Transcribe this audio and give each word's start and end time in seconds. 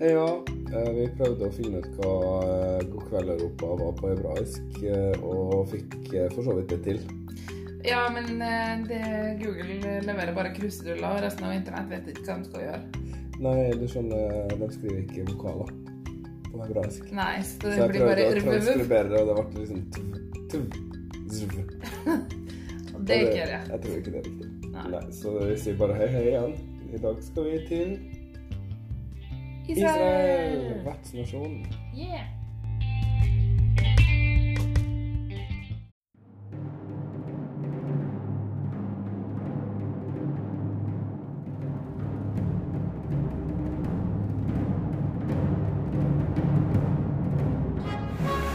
Ja, 0.00 0.44
eh, 0.72 0.92
vi 0.96 1.02
prøvde 1.12 1.44
å 1.44 1.52
finne 1.52 1.82
ut 1.84 1.96
hva 1.98 2.12
eh, 2.40 2.84
God 2.88 3.02
kveld 3.10 3.32
Europa 3.34 3.74
var 3.76 3.90
på 3.98 4.08
hebraisk, 4.08 4.78
eh, 4.80 5.16
og 5.20 5.66
fikk 5.68 5.96
for 6.32 6.46
så 6.46 6.54
vidt 6.56 6.70
det 6.72 6.78
til. 6.86 7.02
Ja, 7.84 8.06
men 8.12 8.40
det, 8.88 9.00
Google 9.42 9.98
leverer 10.06 10.32
bare 10.36 10.54
kruseduller, 10.56 11.04
og 11.04 11.20
resten 11.24 11.44
av 11.48 11.52
internett 11.52 11.92
vet 11.92 12.08
ikke 12.14 12.24
hva 12.30 12.36
de 12.38 12.48
skal 12.48 12.64
gjøre. 12.64 13.04
Nei, 13.44 13.54
du 13.76 13.84
skjønner, 13.92 14.54
de 14.54 14.68
skriver 14.72 15.02
ikke 15.02 15.26
vokaler 15.34 15.74
på 16.46 16.62
hebraisk. 16.62 17.10
Nei, 17.16 17.34
så 17.44 17.58
Så 17.58 17.66
det 17.66 17.76
jeg 17.76 17.92
blir 17.92 18.06
bare 18.06 18.24
å 18.30 18.38
transkribere 18.38 19.12
det, 19.12 19.20
og 19.20 19.28
det 19.28 19.36
ble 19.36 19.66
liksom 19.66 19.84
tuv, 19.98 20.16
tuv, 20.54 20.80
zv. 21.28 21.60
Det 23.00 23.16
er 23.16 23.28
ikke 23.30 23.44
det. 23.48 23.60
Jeg 23.72 23.80
tror 23.82 23.94
ikke 23.96 24.10
det 24.12 24.18
er 24.18 24.26
riktig. 24.26 24.48
Nei. 24.70 24.82
Nei, 24.92 25.04
så 25.16 25.30
vi 25.40 25.54
sier 25.60 25.76
bare 25.80 25.94
hei, 25.96 26.08
hei 26.12 26.24
igjen. 26.28 26.58
I 26.90 26.98
dag 27.00 27.22
skal 27.24 27.46
vi 27.46 27.60
til 27.68 27.94
Israel, 29.70 29.94
Israel! 29.94 30.82
vertsnasjonen. 30.84 31.66
Yeah! 31.94 32.26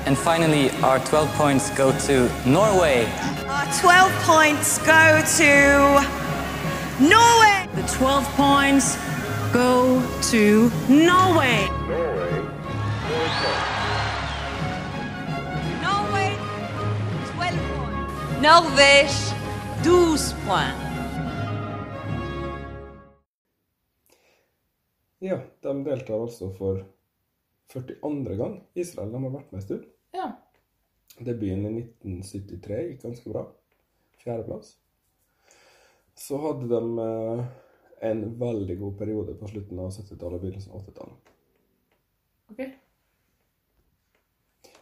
And 0.06 0.16
finally, 0.18 0.70
our 0.84 1.00
12 1.00 1.34
points 1.34 1.70
go 1.72 1.92
to 2.08 2.30
Norway. 2.46 3.06
Our 3.48 3.66
12 3.82 4.12
points 4.24 4.78
go 4.80 5.24
to 5.38 6.26
Norway. 7.00 7.68
The 7.74 7.88
12 7.98 8.24
points 8.36 8.98
go 9.56 10.02
to 10.32 10.70
Norway. 10.90 11.60
Norway, 15.86 16.32
12 17.26 17.38
points. 17.38 17.64
Norvège, 18.42 19.20
12 19.84 20.36
points. 20.48 20.82
Ja, 25.20 25.40
de 25.62 25.84
deltar 25.84 26.22
altså 26.22 26.52
for 26.58 26.84
42. 27.74 28.36
gang. 28.36 28.62
Israel 28.74 29.12
de 29.12 29.24
har 29.24 29.36
vært 29.40 29.52
med 29.52 29.62
en 29.62 29.68
stund. 29.70 29.86
Ja. 30.12 30.32
Debuten 31.18 31.70
i 31.70 31.78
1973 31.80 32.88
gikk 32.90 33.06
ganske 33.08 33.32
bra. 33.32 33.48
Fjerdeplass. 34.20 34.76
Så 36.20 36.44
hadde 36.44 36.68
de 36.76 37.08
eh, 37.08 37.48
en 38.12 38.24
veldig 38.40 38.76
god 38.80 38.98
periode 39.00 39.36
på 39.40 39.48
slutten 39.52 39.80
av 39.80 39.92
70-tallet 39.96 40.38
og 40.38 40.44
begynnelsen 40.46 40.74
av 40.76 40.84
80-tallet. 40.86 41.34
Ok. 42.52 42.62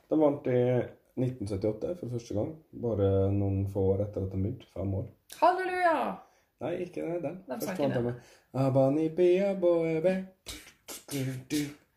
De 0.10 0.20
vant 0.20 0.48
i 0.52 0.60
1978 1.14 1.94
for 2.00 2.14
første 2.14 2.36
gang. 2.38 2.52
Bare 2.84 3.10
noen 3.34 3.64
få 3.72 3.86
år 3.94 4.06
etter 4.08 4.26
at 4.26 4.34
de 4.34 4.40
begynte. 4.42 4.70
Fem 4.74 4.94
år. 5.00 5.08
Halleluja! 5.40 5.96
Nei, 6.64 6.74
ikke 6.86 7.04
den, 7.04 7.22
den. 7.24 7.38
De 7.48 7.58
Først 7.60 7.80
vant 7.82 7.98
de 7.98 8.02
med 8.08 8.34
Abani 8.64 9.08
bia 9.18 9.54
boebe. 9.60 10.14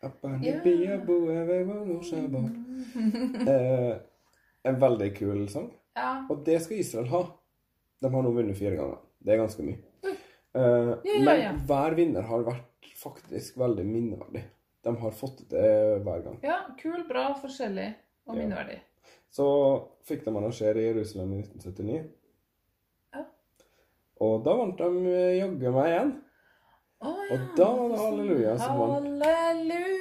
Abani 0.07 0.47
Ja. 0.47 0.59
bia 0.63 0.97
boebe 1.05 1.57
eh, 3.53 3.97
En 4.63 4.79
veldig 4.81 5.11
kul 5.17 5.47
sang. 5.49 5.71
Ja. 5.95 6.25
Og 6.29 6.43
det 6.45 6.61
skal 6.61 6.79
Israel 6.81 7.07
ha. 7.13 7.23
De 8.01 8.09
har 8.13 8.23
nå 8.25 8.31
vunnet 8.35 8.57
fire 8.57 8.75
ganger. 8.77 8.99
Det 9.23 9.33
er 9.33 9.41
ganske 9.41 9.63
mye. 9.65 9.79
Eh, 10.57 10.91
ja, 11.05 11.19
men 11.27 11.41
ja. 11.43 11.51
hver 11.69 11.95
vinner 11.97 12.25
har 12.29 12.43
vært 12.47 12.91
faktisk 12.97 13.57
veldig 13.61 13.85
minneverdig. 13.85 14.43
De 14.87 14.93
har 15.01 15.11
fått 15.11 15.43
det 15.51 15.69
hver 16.05 16.21
gang. 16.25 16.37
ja, 16.45 16.59
kul, 16.79 17.03
bra, 17.09 17.27
forskjellig 17.41 17.89
og 18.27 18.35
Ja. 18.35 18.41
minneverdig. 18.41 18.79
Så 19.29 19.45
fikk 20.07 20.23
de 20.25 20.31
arrangere 20.35 20.79
i 20.81 20.87
Jerusalem 20.87 21.33
i 21.35 21.41
1979. 21.43 22.05
Ja. 23.13 23.25
Og 24.23 24.39
da 24.45 24.55
vant 24.57 24.77
de 24.79 25.11
eh, 25.11 25.37
jaggu 25.41 25.71
meg 25.75 25.91
igjen. 25.91 26.13
Å, 26.97 27.11
Og 27.31 27.39
da 27.57 27.65
var 27.77 27.89
det 27.91 27.97
halleluja 28.01 28.53
som 28.57 28.79
vant. 28.79 28.93
Halleluja! 28.97 29.97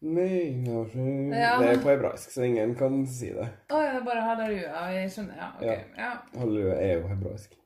Ja. 0.00 1.58
Det 1.60 1.68
er 1.70 1.80
på 1.82 1.88
hebraisk, 1.90 2.30
så 2.32 2.42
ingen 2.46 2.74
kan 2.78 3.02
si 3.06 3.32
det. 3.34 3.48
Å, 3.68 3.80
ja, 3.80 3.90
det 3.92 3.98
er 4.00 4.04
bare 4.06 4.22
halleluja. 4.24 4.84
Jeg 4.94 5.10
skjønner. 5.16 5.36
Ja, 5.40 5.48
ok. 5.56 5.64
Ja. 5.66 5.74
Ja. 6.04 6.12
Halleluja 6.40 6.76
er 6.80 6.92
jo 7.00 7.08
hebraisk. 7.10 7.56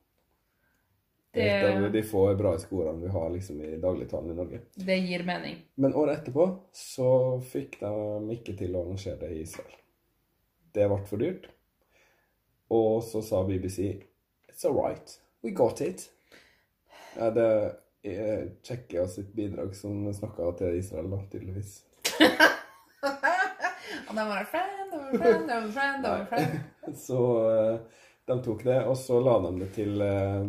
Det 1.35 1.45
er 1.51 1.65
et 1.67 1.83
av 1.83 1.91
de 1.91 2.01
få 2.07 2.21
hebraiske 2.29 2.71
ordene 2.75 3.03
vi 3.03 3.11
har 3.11 3.29
liksom 3.33 3.61
i 3.61 3.73
dagligtalen 3.83 4.31
i 4.31 4.35
Norge. 4.37 4.59
det 4.75 4.97
gir 5.03 5.23
mening. 5.27 5.57
Men 5.75 5.95
året 5.99 6.21
etterpå 6.21 6.47
så 6.71 7.09
fikk 7.43 7.79
de 7.81 7.91
ikke 8.37 8.55
til 8.55 8.75
å 8.75 8.85
arrangere 8.85 9.19
det 9.25 9.31
i 9.35 9.41
Israel. 9.43 9.75
Det 10.75 10.87
ble 10.91 10.99
for 11.09 11.19
dyrt. 11.23 11.49
Og 12.71 13.03
så 13.03 13.21
sa 13.21 13.43
BBC 13.43 13.79
It's 14.49 14.63
all 14.65 14.77
right. 14.79 15.17
We 15.43 15.51
got 15.51 15.81
it. 15.83 16.07
Ja, 17.17 17.29
det 17.35 17.49
er 18.03 18.47
Tsjekkia 18.63 19.07
sitt 19.11 19.33
bidrag 19.35 19.75
som 19.75 20.07
snakka 20.13 20.51
til 20.59 20.79
Israel, 20.79 21.11
da, 21.11 21.19
tydeligvis. 21.31 21.81
Og 24.07 24.15
de 24.15 24.23
var 24.27 24.43
friend, 24.49 24.91
de 24.91 24.97
var 24.97 25.17
friend, 25.17 25.47
de 25.49 25.53
var 25.53 25.71
friend, 25.71 26.03
da 26.03 26.09
var 26.09 26.25
friend. 26.29 26.59
Så 27.05 27.19
eh, 27.49 27.79
de 28.25 28.37
tok 28.43 28.63
det, 28.65 28.77
og 28.85 28.97
så 28.97 29.19
la 29.21 29.35
de 29.43 29.51
det 29.59 29.67
til 29.75 30.01
eh, 30.01 30.45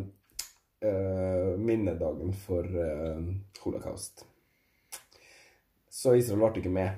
minnedagen 1.58 2.32
for 2.32 2.64
eh, 2.64 3.20
holocaust. 3.64 4.26
Så 5.90 6.14
Israel 6.14 6.42
ble 6.44 6.62
ikke 6.62 6.72
med 6.72 6.90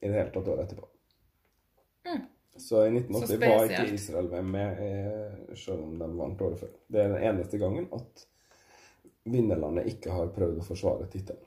i 0.00 0.08
det 0.10 0.18
hele 0.18 0.32
tatt 0.34 0.48
året 0.52 0.66
etterpå. 0.66 0.88
Så 2.56 2.86
i 2.86 2.88
1980 2.88 3.26
Så 3.28 3.36
var 3.42 3.66
ikke 3.66 3.94
Israel 3.94 4.30
med, 4.30 4.44
med 4.44 4.80
eh, 4.86 5.54
selv 5.56 5.84
om 5.84 5.98
de 5.98 6.08
vant 6.16 6.42
året 6.42 6.60
før. 6.60 6.72
Det 6.88 7.02
er 7.02 7.12
den 7.12 7.28
eneste 7.30 7.60
gangen 7.60 7.88
at 7.92 8.26
vinnerlandet 9.26 9.90
ikke 9.92 10.14
har 10.14 10.32
prøvd 10.32 10.62
å 10.62 10.66
forsvare 10.66 11.08
tittelen. 11.12 11.42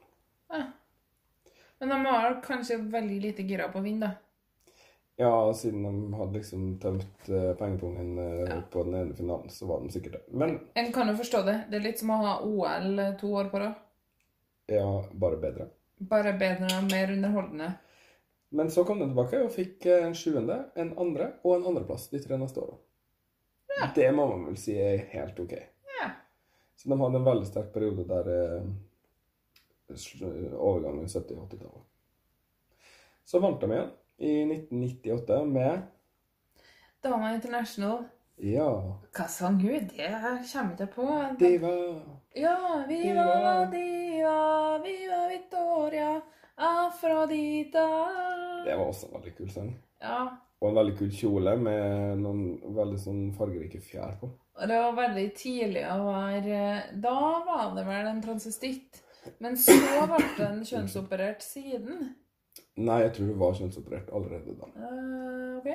Men 1.79 1.93
de 1.93 1.97
var 2.03 2.41
kanskje 2.43 2.75
veldig 2.91 3.21
lite 3.23 3.45
gira 3.47 3.69
på 3.71 3.79
å 3.79 3.83
vinne, 3.85 4.09
da. 4.09 4.28
Ja, 5.19 5.53
siden 5.53 5.83
de 5.83 6.13
hadde 6.15 6.37
liksom 6.37 6.61
tømt 6.79 7.25
uh, 7.29 7.49
pengepungen 7.59 8.13
uh, 8.17 8.45
Ja. 8.47 8.61
på 8.71 8.83
den 8.87 8.93
ene 8.95 9.15
finalen, 9.17 9.49
så 9.51 9.65
var 9.67 9.81
de 9.83 9.91
sikkert 9.91 10.13
det. 10.15 10.21
Men 10.31 10.53
En 10.79 10.93
kan 10.95 11.09
jo 11.11 11.15
forstå 11.19 11.41
det. 11.47 11.57
Det 11.69 11.75
er 11.81 11.83
litt 11.89 11.99
som 11.99 12.13
å 12.15 12.19
ha 12.23 12.37
OL 12.47 13.01
to 13.19 13.33
år 13.35 13.49
på 13.51 13.59
rad. 13.59 13.73
ja, 14.71 14.85
bare 15.11 15.37
bedre. 15.41 15.67
Bare 15.99 16.31
bedre 16.39 16.69
og 16.77 16.87
mer 16.91 17.11
underholdende. 17.11 17.73
Men 18.55 18.71
så 18.71 18.85
kom 18.87 18.99
de 19.03 19.05
tilbake 19.11 19.41
og 19.43 19.51
fikk 19.51 19.85
eh, 19.85 20.05
en 20.07 20.15
sjuende, 20.15 20.55
en 20.79 20.93
andre 20.97 21.33
og 21.43 21.57
en 21.57 21.67
andreplass 21.73 22.07
de 22.09 22.21
tre 22.23 22.37
neste 22.39 22.61
åra. 22.63 22.77
Det 23.95 24.07
må 24.15 24.25
man 24.31 24.45
vel 24.47 24.55
si 24.57 24.73
er 24.79 25.03
helt 25.11 25.37
ok. 25.39 25.51
Ja. 25.99 26.07
Så 26.79 26.89
de 26.89 26.97
hadde 27.01 27.19
en 27.19 27.27
veldig 27.27 27.45
sterk 27.47 27.73
periode 27.75 28.07
der 28.07 28.31
uh, 28.31 28.63
overgangen 30.57 31.05
70- 31.11 31.35
og 31.37 31.47
80-tallet. 31.51 31.85
Så 33.25 33.39
vant 33.43 33.61
de 33.61 33.69
igjen 33.75 33.91
i 34.19 34.33
1998 34.45 35.45
med 35.47 35.81
Dana 37.03 37.33
International. 37.35 38.03
Ja, 38.39 38.69
Hva 39.15 39.25
sang 39.27 39.57
hun? 39.59 39.87
Det 39.95 40.09
kommer 40.11 40.39
jeg 40.47 40.67
ikke 40.71 40.87
på. 40.95 41.07
Diva. 41.39 41.71
Ja, 42.39 42.55
Viva 42.87 43.23
Diva. 43.25 43.55
diva, 43.71 44.35
viva 44.83 45.21
Victoria, 45.31 46.21
Afrodita. 46.57 47.87
Det 48.65 48.75
var 48.77 48.85
også 48.85 49.07
en 49.09 49.13
veldig 49.17 49.33
kul 49.37 49.49
sang. 49.51 49.73
Ja, 50.01 50.21
Og 50.61 50.69
en 50.69 50.75
veldig 50.75 50.95
kul 50.99 51.11
kjole 51.15 51.53
med 51.59 52.19
noen 52.19 52.41
veldig 52.75 52.97
sånn 52.99 53.21
fargerike 53.35 53.79
fjær 53.83 54.17
på. 54.19 54.27
og 54.59 54.67
det 54.67 54.79
var 54.83 54.95
veldig 54.97 55.27
tidlig 55.35 55.83
å 55.87 55.99
være 56.03 56.99
Da 57.01 57.13
var 57.47 57.75
det 57.75 57.85
vel 57.87 58.07
en 58.07 58.21
transvestitt. 58.21 59.03
Men 59.39 59.55
så 59.57 59.75
ble 60.07 60.19
den 60.37 60.63
kjønnsoperert 60.65 61.41
siden. 61.43 62.15
Nei, 62.79 63.01
jeg 63.03 63.11
tror 63.15 63.27
hun 63.27 63.39
var 63.41 63.55
kjønnsoperert 63.57 64.11
allerede 64.15 64.53
da. 64.55 64.67
Eh, 64.79 65.55
ok. 65.59 65.69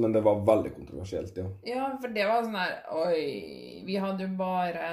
Men 0.00 0.14
det 0.14 0.22
var 0.24 0.38
veldig 0.46 0.70
kontroversielt, 0.72 1.36
ja. 1.36 1.48
Ja, 1.68 1.88
for 2.00 2.14
det 2.14 2.24
var 2.28 2.46
sånn 2.46 2.56
her 2.56 2.78
Oi, 2.96 3.82
vi 3.84 3.98
hadde 4.00 4.24
jo 4.24 4.38
bare 4.38 4.86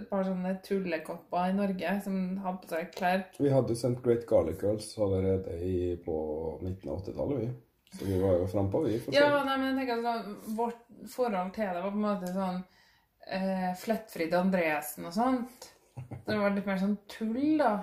et 0.00 0.08
par 0.10 0.26
sånne 0.26 0.56
tullekopper 0.66 1.52
i 1.52 1.54
Norge 1.54 1.92
som 2.02 2.16
hadde 2.42 2.62
på 2.64 2.72
seg 2.72 2.90
klær. 2.96 3.22
Vi 3.38 3.52
hadde 3.54 3.76
jo 3.76 3.78
sendt 3.78 4.02
Great 4.02 4.26
Garlic 4.26 4.64
Girls 4.64 4.88
allerede 4.98 5.54
i, 5.62 5.76
på 6.02 6.16
midten 6.64 6.90
av 6.90 7.04
80-tallet, 7.04 7.44
vi. 7.44 7.52
Så 7.96 8.08
vi 8.08 8.18
var 8.20 8.40
jo 8.40 8.48
frampå, 8.50 8.82
vi. 8.88 8.98
for 9.04 9.14
Ja, 9.14 9.30
nei, 9.46 9.54
men 9.60 9.70
jeg 9.70 9.86
tenker 9.86 10.02
sånn 10.02 10.56
Vårt 10.58 10.82
forhold 11.12 11.54
til 11.54 11.70
det 11.70 11.84
var 11.84 11.92
på 11.92 12.00
en 12.00 12.08
måte 12.08 12.32
sånn 12.34 12.58
eh, 13.30 13.70
Flettfrid 13.78 14.34
Andresen 14.34 15.06
og 15.06 15.14
sånt. 15.14 15.70
Det 16.26 16.34
var 16.36 16.52
litt 16.52 16.66
mer 16.66 16.82
sånn 16.82 16.98
tull, 17.08 17.56
da. 17.62 17.76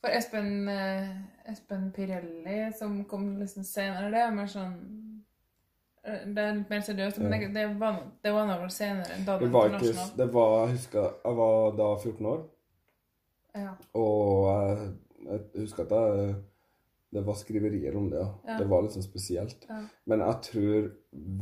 For 0.00 0.14
Espen, 0.14 0.68
eh, 0.68 1.08
Espen 1.50 1.92
Pirelli, 1.92 2.72
som 2.78 3.04
kom 3.04 3.32
liksom 3.40 3.64
senere, 3.66 4.10
det 4.14 4.20
er 4.22 4.34
mer 4.34 4.50
sånn 4.50 4.76
eh, 6.04 6.20
Det 6.26 6.44
er 6.44 6.54
litt 6.60 6.70
mer 6.70 6.84
seriøst. 6.86 7.18
Men 7.24 7.34
det, 7.34 7.48
det 7.56 7.64
var, 7.80 7.98
det 8.22 8.34
var 8.34 8.46
noe 8.46 8.68
senere. 8.70 9.18
Da 9.26 9.38
det 9.40 9.50
var 9.54 9.74
ikke, 9.74 10.06
det 10.20 10.28
var, 10.36 10.54
jeg 10.60 10.76
husker, 10.76 11.10
jeg 11.24 11.40
var 11.40 11.74
da 11.80 11.88
14 11.96 12.30
år. 12.34 12.46
Ja. 13.58 13.74
Og 13.98 14.46
jeg, 14.52 14.92
jeg 15.26 15.64
husker 15.64 15.88
at 15.88 15.96
jeg, 15.98 16.38
det 17.18 17.24
var 17.24 17.38
skriverier 17.40 17.96
om 17.98 18.10
det, 18.12 18.20
ja. 18.20 18.30
Ja. 18.52 18.56
Det 18.60 18.70
var 18.70 18.84
litt 18.84 18.94
sånn 18.94 19.06
spesielt. 19.06 19.66
Ja. 19.66 19.80
Men 20.06 20.22
jeg 20.22 20.42
tror 20.46 20.90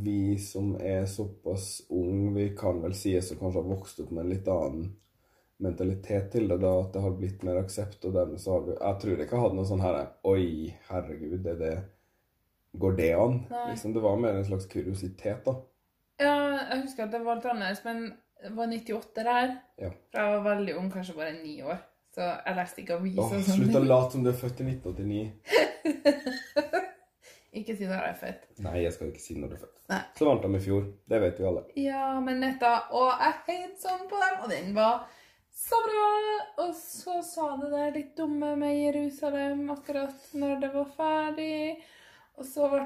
vi 0.07 0.21
som 0.41 0.73
er 0.81 1.05
såpass 1.11 1.83
unge, 1.93 2.31
vi 2.39 2.47
kan 2.57 2.81
vel 2.81 2.95
sies 2.97 3.33
å 3.35 3.37
kanskje 3.37 3.61
ha 3.61 3.69
vokst 3.75 4.01
opp 4.01 4.15
med 4.15 4.25
en 4.25 4.33
litt 4.33 4.49
annen 4.49 4.95
mentalitet 5.63 6.27
til 6.33 6.49
det, 6.51 6.59
da 6.61 6.71
at 6.83 6.91
det 6.93 7.01
har 7.01 7.15
blitt 7.17 7.43
mer 7.47 7.57
aksept, 7.63 8.03
og 8.05 8.13
dermed 8.13 8.41
så 8.41 8.57
har 8.57 8.65
vi 8.67 8.75
Jeg 8.75 8.99
tror 9.01 9.21
ikke 9.23 9.35
jeg 9.35 9.43
hadde 9.43 9.57
noe 9.57 9.69
sånn 9.69 9.81
her 9.81 9.97
Oi, 10.29 10.43
herregud, 10.89 11.39
det, 11.45 11.55
det 11.61 11.71
Går 12.77 12.97
det 12.99 13.09
an? 13.17 13.39
Liksom, 13.71 13.95
det 13.95 14.03
var 14.03 14.19
mer 14.21 14.37
en 14.37 14.45
slags 14.45 14.67
kuriositet, 14.69 15.47
da. 15.47 15.55
ja, 16.21 16.35
jeg 16.69 16.83
husker 16.83 17.07
at 17.07 17.13
det 17.15 17.23
var 17.25 17.39
litt 17.39 17.47
annerledes, 17.49 17.81
men 17.87 18.03
det 18.43 18.51
var 18.53 18.69
98 18.69 19.23
der. 19.25 19.53
Ja. 19.81 19.89
For 20.11 20.21
jeg 20.21 20.33
var 20.35 20.43
veldig 20.45 20.75
ung, 20.77 20.91
kanskje 20.93 21.15
bare 21.17 21.31
ni 21.39 21.55
år. 21.65 21.79
Så 22.13 22.21
jeg 22.21 22.57
leste 22.59 22.83
ikke 22.83 22.99
aviser. 22.99 23.23
Og 23.23 23.33
sånn. 23.33 23.63
slutt 23.63 23.79
å 23.79 23.81
late 23.81 24.13
som 24.13 24.25
du 24.25 24.29
er 24.29 24.37
født 24.37 24.61
i 24.61 24.67
1989. 24.75 26.27
Ikke 27.57 27.73
si 27.73 27.87
når 27.87 27.95
jeg 27.95 28.11
er 28.11 28.17
født. 28.19 28.41
Nei, 28.65 28.73
jeg 28.83 28.93
skal 28.93 29.09
ikke 29.09 29.21
si 29.23 29.35
når 29.39 29.49
du 29.49 29.55
er 29.55 29.61
født. 29.63 29.77
Nei. 29.89 30.01
Så 30.19 30.25
vant 30.27 30.43
de 30.43 30.49
i 30.53 30.59
fjor. 30.61 30.83
Det 31.09 31.19
vet 31.23 31.39
vi 31.41 31.45
alle. 31.49 31.63
Ja, 31.79 32.03
men 32.21 32.43
netta, 32.43 32.73
og 32.93 33.07
jeg 33.09 33.39
heit 33.47 33.79
sånn 33.81 34.03
på 34.11 34.19
dem, 34.21 34.35
og 34.43 34.51
den 34.51 34.67
var 34.75 35.07
så 35.57 35.79
bra. 35.85 36.07
Og 36.65 36.75
så 36.75 37.21
sa 37.25 37.51
det 37.61 37.71
der 37.73 37.95
litt 37.95 38.15
dumme 38.17 38.53
med 38.59 38.75
Jerusalem 38.77 39.67
akkurat 39.73 40.33
når 40.37 40.59
det 40.63 40.71
var 40.75 40.91
ferdig. 40.97 41.77
Og 42.37 42.45
så 42.45 42.69
ble 42.71 42.85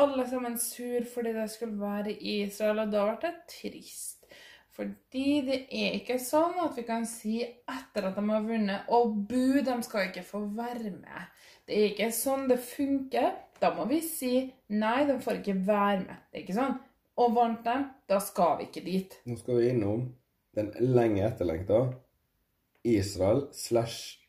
alle 0.00 0.26
sammen 0.26 0.58
sur 0.58 1.06
fordi 1.06 1.32
det 1.36 1.46
skulle 1.52 1.78
være 1.78 2.16
i 2.16 2.40
Israel, 2.42 2.82
og 2.84 2.92
da 2.92 3.04
ble 3.06 3.16
det 3.22 3.34
trist. 3.52 4.24
Fordi 4.74 5.28
det 5.46 5.58
er 5.70 6.00
ikke 6.00 6.16
sånn 6.18 6.56
at 6.64 6.74
vi 6.74 6.82
kan 6.88 7.04
si 7.06 7.36
etter 7.44 8.08
at 8.08 8.16
de 8.18 8.24
har 8.26 8.42
vunnet 8.42 8.88
Og 8.90 9.12
bu, 9.28 9.60
de 9.62 9.76
skal 9.86 10.08
ikke 10.08 10.24
få 10.26 10.40
være 10.56 10.90
med. 10.96 11.28
Det 11.64 11.76
er 11.78 11.86
ikke 11.92 12.10
sånn 12.16 12.48
det 12.50 12.58
funker. 12.58 13.30
Da 13.62 13.70
må 13.76 13.86
vi 13.86 14.00
si 14.02 14.32
nei, 14.74 15.04
de 15.06 15.20
får 15.22 15.38
ikke 15.40 15.56
være 15.68 16.02
med. 16.02 16.26
Det 16.26 16.40
er 16.40 16.42
ikke 16.42 16.58
sånn. 16.58 16.76
Og 17.22 17.38
vant 17.38 17.62
dem, 17.62 17.86
da 18.10 18.18
skal 18.18 18.58
vi 18.58 18.66
ikke 18.66 18.82
dit. 18.82 19.16
Nå 19.30 19.38
skal 19.38 19.62
vi 19.62 19.70
innom 19.70 20.08
den 20.54 20.72
lenge 20.94 21.24
etterlengta 21.26 21.80
Israel 22.84 23.46
slash 23.52 24.20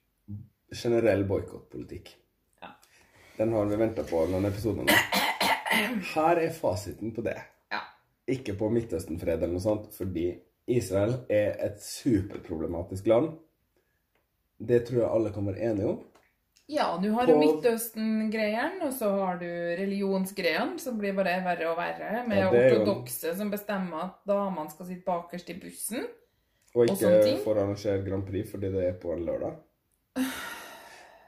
generell 0.72 1.25
boikottpolitikk. 1.27 2.12
Ja. 2.62 2.72
Den 3.38 3.54
har 3.54 3.66
vi 3.69 3.80
venta 3.80 4.04
på 4.07 4.25
noen 4.31 4.48
episoder 4.50 4.88
nå. 4.88 4.98
Her 6.16 6.39
er 6.39 6.56
fasiten 6.56 7.13
på 7.16 7.24
det. 7.25 7.38
Ja. 7.72 7.81
Ikke 8.31 8.56
på 8.57 8.69
Midtøsten-fred 8.74 9.42
eller 9.42 9.57
noe 9.57 9.63
sånt, 9.63 9.89
fordi 9.95 10.30
Israel 10.72 11.19
er 11.30 11.60
et 11.68 11.81
superproblematisk 11.83 13.07
land. 13.12 13.36
Det 14.57 14.86
tror 14.88 15.01
jeg 15.04 15.12
alle 15.12 15.33
kan 15.36 15.48
være 15.50 15.69
enige 15.69 15.92
om. 15.92 16.00
Ja, 16.67 16.97
du 17.01 17.12
har 17.13 17.27
jo 17.29 17.33
På- 17.35 17.39
Midtøsten-greien, 17.44 18.79
og 18.81 18.94
så 18.94 19.09
har 19.19 19.38
du 19.38 19.45
religionsgreien, 19.77 20.79
som 20.81 20.97
blir 20.97 21.13
bare 21.13 21.35
verre 21.45 21.67
og 21.69 21.77
verre, 21.77 22.23
med 22.27 22.38
Ja, 22.39 22.50
er 22.51 22.73
jo- 22.73 23.35
som 23.38 23.51
bestemmer 23.51 24.03
at 24.03 24.15
damene 24.27 24.71
skal 24.71 24.85
sitte 24.88 25.06
bakerst 25.06 25.50
i 25.50 25.59
bussen. 25.59 26.07
Og 26.75 26.81
Og 26.81 26.88
ikke 26.89 27.23
ting. 27.23 27.38
får 27.44 27.56
arrangere 27.62 28.03
Grand 28.03 28.25
Prix 28.27 28.50
fordi 28.51 28.71
det 28.71 28.83
er 28.88 28.94
på 29.00 29.13
en 29.13 29.25
lørdag. 29.25 29.56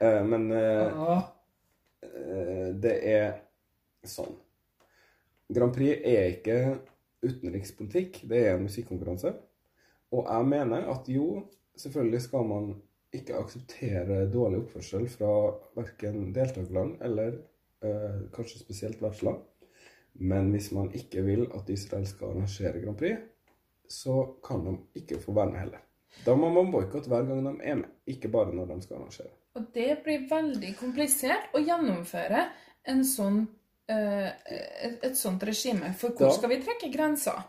Eh, 0.00 0.22
men 0.24 0.52
eh, 0.52 1.22
eh, 2.04 2.72
det 2.78 2.92
er 3.02 3.32
sånn 4.06 4.36
Grand 5.52 5.72
Prix 5.74 5.98
er 6.04 6.28
ikke 6.36 6.78
utenrikspolitikk, 7.24 8.20
det 8.28 8.46
er 8.46 8.54
en 8.54 8.62
musikkonkurranse. 8.68 9.32
Og 10.12 10.28
jeg 10.30 10.46
mener 10.46 10.86
at 10.92 11.08
jo, 11.08 11.48
selvfølgelig 11.76 12.20
skal 12.22 12.44
man 12.44 12.82
ikke 13.14 13.38
akseptere 13.40 14.26
dårlig 14.32 14.58
oppførsel 14.64 15.06
fra 15.08 15.30
verken 15.78 16.32
deltakerland 16.36 16.98
eller 17.02 17.38
eh, 17.84 18.18
kanskje 18.34 18.60
spesielt 18.60 19.00
vertsland. 19.02 19.40
Men 20.20 20.50
hvis 20.52 20.70
man 20.74 20.90
ikke 20.96 21.22
vil 21.24 21.46
at 21.54 21.68
Israel 21.70 22.06
skal 22.10 22.32
arrangere 22.34 22.80
Grand 22.82 22.98
Prix, 22.98 23.20
så 23.88 24.34
kan 24.44 24.64
de 24.66 24.72
ikke 25.00 25.20
få 25.22 25.32
være 25.36 25.52
med 25.52 25.60
heller. 25.62 25.84
Da 26.26 26.34
må 26.36 26.48
man 26.52 26.72
boikotte 26.72 27.08
hver 27.12 27.24
gang 27.28 27.44
de 27.46 27.52
er 27.68 27.78
med, 27.80 27.92
ikke 28.08 28.28
bare 28.32 28.52
når 28.56 28.72
de 28.74 28.82
skal 28.82 28.98
arrangere. 28.98 29.30
Og 29.56 29.68
det 29.74 29.86
blir 30.04 30.26
veldig 30.30 30.72
komplisert 30.78 31.54
å 31.56 31.62
gjennomføre 31.62 32.42
en 32.88 33.00
sånn, 33.06 33.40
eh, 33.88 34.28
et, 34.28 34.98
et 35.04 35.16
sånt 35.16 35.42
regime. 35.48 35.92
For 35.98 36.10
hvor 36.12 36.28
Da- 36.28 36.34
skal 36.36 36.52
vi 36.52 36.60
trekke 36.64 36.92
grenser? 36.92 37.40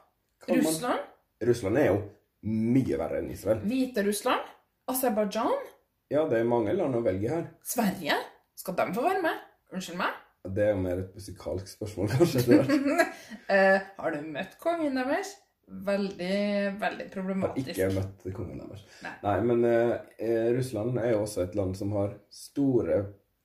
Russland? 0.48 1.00
man-? 1.02 1.50
Russland 1.50 1.78
er 1.78 1.86
jo 1.92 2.00
mye 2.48 2.98
verre 3.02 3.20
enn 3.20 3.32
Israel. 3.34 3.60
Hviterussland? 3.66 4.56
Aserbajdsjan? 4.90 5.68
Ja, 6.10 6.24
det 6.30 6.40
er 6.40 6.48
mange 6.50 6.74
land 6.74 6.98
å 6.98 7.04
velge 7.06 7.30
her. 7.30 7.44
Sverige? 7.66 8.16
Skal 8.58 8.78
de 8.80 8.88
få 8.96 9.04
være 9.06 9.22
med? 9.22 9.44
Unnskyld 9.76 10.00
meg? 10.00 10.16
Det 10.50 10.64
er 10.66 10.72
jo 10.72 10.80
mer 10.82 11.04
et 11.04 11.12
musikalsk 11.14 11.70
spørsmål, 11.70 12.10
kanskje. 12.16 12.58
Eh, 13.54 13.78
har 13.98 14.14
du 14.14 14.26
møtt 14.26 14.56
kongen 14.62 14.98
deres? 14.98 15.36
Veldig, 15.70 16.40
veldig 16.82 17.06
problematisk. 17.14 17.78
har 17.78 17.92
ikke 17.92 18.00
møtt 18.00 18.26
kongen 18.34 18.62
deres. 18.64 18.84
Nei. 19.06 19.14
Nei, 19.26 19.36
men 19.52 19.68
eh, 19.70 19.94
eh, 20.26 20.50
Russland 20.58 20.98
er 20.98 21.14
jo 21.14 21.22
også 21.28 21.44
et 21.44 21.58
land 21.58 21.78
som 21.78 21.94
har 21.98 22.16
store, 22.34 23.00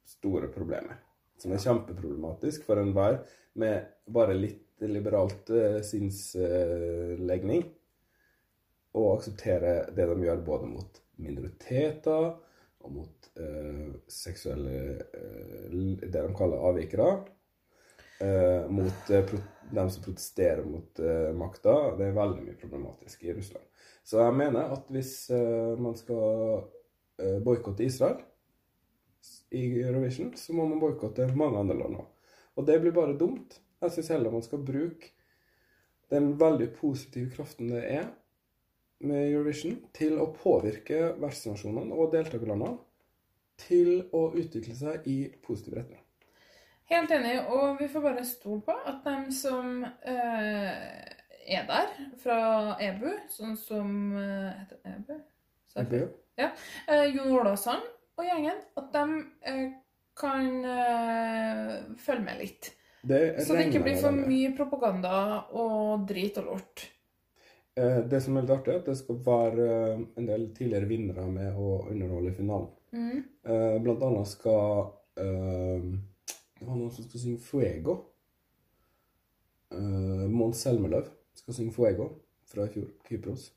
store 0.09 0.49
problemer. 0.53 1.03
Som 1.41 1.53
er 1.53 1.61
kjempeproblematisk 1.65 2.65
for 2.65 2.81
enhver 2.81 3.21
med 3.61 3.93
bare 4.09 4.37
litt 4.39 4.85
liberalt 4.89 5.53
eh, 5.53 5.81
sinnslegning. 5.85 7.69
Å 8.97 9.09
akseptere 9.19 9.79
det 9.93 10.09
de 10.09 10.21
gjør 10.25 10.45
både 10.49 10.73
mot 10.73 11.04
minoriteter 11.23 12.33
og 12.85 12.93
mot 12.93 13.31
eh, 13.41 13.95
seksuelle 14.11 14.75
eh, 15.01 15.71
Det 16.03 16.13
de 16.13 16.35
kaller 16.37 16.67
avvikere. 16.69 17.09
Eh, 18.21 18.71
mot 18.71 19.11
eh, 19.11 19.33
dem 19.71 19.91
som 19.91 20.05
protesterer 20.05 20.65
mot 20.65 21.01
eh, 21.01 21.33
makta. 21.37 21.95
Det 21.99 22.09
er 22.09 22.19
veldig 22.19 22.45
mye 22.45 22.61
problematisk 22.61 23.25
i 23.25 23.35
Russland. 23.35 23.65
Så 24.05 24.21
jeg 24.21 24.37
mener 24.37 24.75
at 24.77 24.91
hvis 24.93 25.15
eh, 25.33 25.75
man 25.81 25.97
skal 25.97 26.65
boikotte 27.47 27.85
Israel 27.87 28.19
i 29.55 29.61
Eurovision, 29.85 30.33
så 30.35 30.53
må 30.53 30.65
man 30.67 30.81
boikotte 30.83 31.29
mange 31.39 31.61
andre 31.61 31.77
land 31.79 32.01
òg. 32.03 32.09
Og 32.59 32.67
det 32.67 32.81
blir 32.83 32.95
bare 32.97 33.15
dumt. 33.19 33.55
Jeg 33.81 33.95
syns 33.95 34.11
heller 34.11 34.35
man 34.35 34.43
skal 34.43 34.65
bruke 34.67 35.13
den 36.11 36.33
veldig 36.41 36.73
positive 36.75 37.31
kraften 37.37 37.71
det 37.71 37.85
er 37.87 38.09
med 39.07 39.29
Eurovision, 39.31 39.77
til 39.97 40.17
å 40.23 40.31
påvirke 40.35 41.13
vertsnasjonene 41.21 41.95
og 41.95 42.13
deltakerlandene 42.15 42.79
til 43.61 44.09
å 44.17 44.27
utvikle 44.35 44.75
seg 44.75 45.05
i 45.11 45.19
positiv 45.45 45.77
retning. 45.79 46.01
Helt 46.91 47.13
enig, 47.17 47.37
og 47.49 47.79
vi 47.81 47.87
får 47.89 48.03
bare 48.05 48.25
stole 48.29 48.61
på 48.67 48.75
at 48.77 49.05
dem 49.07 49.31
som 49.33 49.85
eh, 49.85 50.73
er 51.49 51.65
der 51.69 51.95
fra 52.21 52.39
EBU, 52.83 53.09
sånn 53.33 53.55
som 53.57 53.89
eh, 54.21 54.51
Heter 54.59 54.77
det 54.83 54.93
EBU? 54.99 55.15
Det- 55.15 55.85
EBU? 55.87 56.03
Ja. 56.41 56.51
Eh, 56.91 57.07
Jon 57.15 57.33
Olavsson 57.39 57.81
og 58.19 58.27
gjengen, 58.27 58.59
at 58.77 58.93
de 58.95 59.21
eh, 59.49 59.65
kan 60.19 60.51
eh, 60.71 61.77
følge 61.99 62.27
med 62.27 62.43
litt. 62.43 62.73
Det 63.05 63.23
Så 63.45 63.57
det 63.57 63.69
ikke 63.69 63.83
blir 63.85 63.99
for 64.01 64.15
mye 64.17 64.53
propaganda 64.57 65.17
og 65.53 66.07
drit 66.09 66.39
og 66.41 66.47
lort. 66.53 66.85
Eh, 67.77 67.99
Det 68.07 68.21
som 68.21 68.37
er 68.37 68.45
litt 68.45 68.55
artig, 68.55 68.73
er 68.73 68.83
at 68.83 68.89
det 68.89 68.97
skal 68.99 69.21
være 69.27 69.69
eh, 69.69 70.03
en 70.21 70.27
del 70.29 70.49
tidligere 70.55 70.89
vinnere 70.91 71.27
med 71.31 71.57
å 71.59 71.71
underholde 71.91 72.35
finalen. 72.37 72.69
Mm. 72.95 73.23
Eh, 73.51 73.79
Blant 73.83 74.05
annet 74.07 74.31
skal 74.31 74.93
eh, 75.19 75.89
Det 76.61 76.69
var 76.69 76.77
noen 76.79 76.93
som 76.95 77.07
skal 77.09 77.21
synge 77.21 77.43
'Fuego'. 77.43 77.97
Mons 79.75 80.61
Selmeløv 80.63 81.09
skal 81.35 81.55
synge 81.55 81.73
'Fuego' 81.75 82.13
fra 82.47 82.69
i 82.69 82.71
fjor, 82.71 82.93
Kypros. 83.09 83.49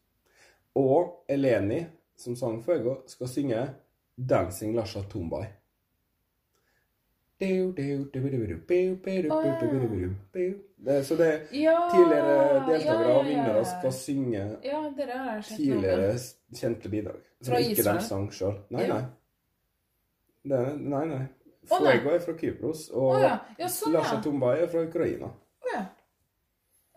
Og 0.75 1.23
Eleni, 1.29 1.83
som 2.17 2.35
sang 2.35 2.57
'Fuego', 2.63 3.03
skal 3.05 3.27
synge 3.27 3.67
'Dancing 4.17 4.73
Lasha 4.75 5.03
Tombay'. 5.11 5.51
Så 11.03 11.15
det 11.17 11.29
Ja, 11.57 11.75
tidligere 11.91 12.65
deltakere 12.67 13.13
og 13.17 13.25
vinnere 13.25 13.63
skal 13.65 13.93
synge 13.93 14.43
tidligere 15.47 16.11
kjente 16.53 16.89
bidrag. 16.89 17.21
Som 17.41 17.55
ikke 17.61 17.83
de 17.85 18.01
sang 18.01 18.27
sjøl. 18.33 18.59
Nei, 18.73 18.87
nei. 18.89 19.03
Er- 20.51 20.77
nei, 20.77 21.05
nei. 21.05 21.23
Fuego 21.67 22.13
er 22.15 22.19
fra 22.23 22.33
Kypros, 22.39 22.89
og 22.95 23.17
sånn, 23.19 23.93
Lasha 23.93 24.15
ja. 24.15 24.21
Tombay 24.23 24.61
er 24.63 24.69
fra 24.71 24.85
Ukraina. 24.87 25.31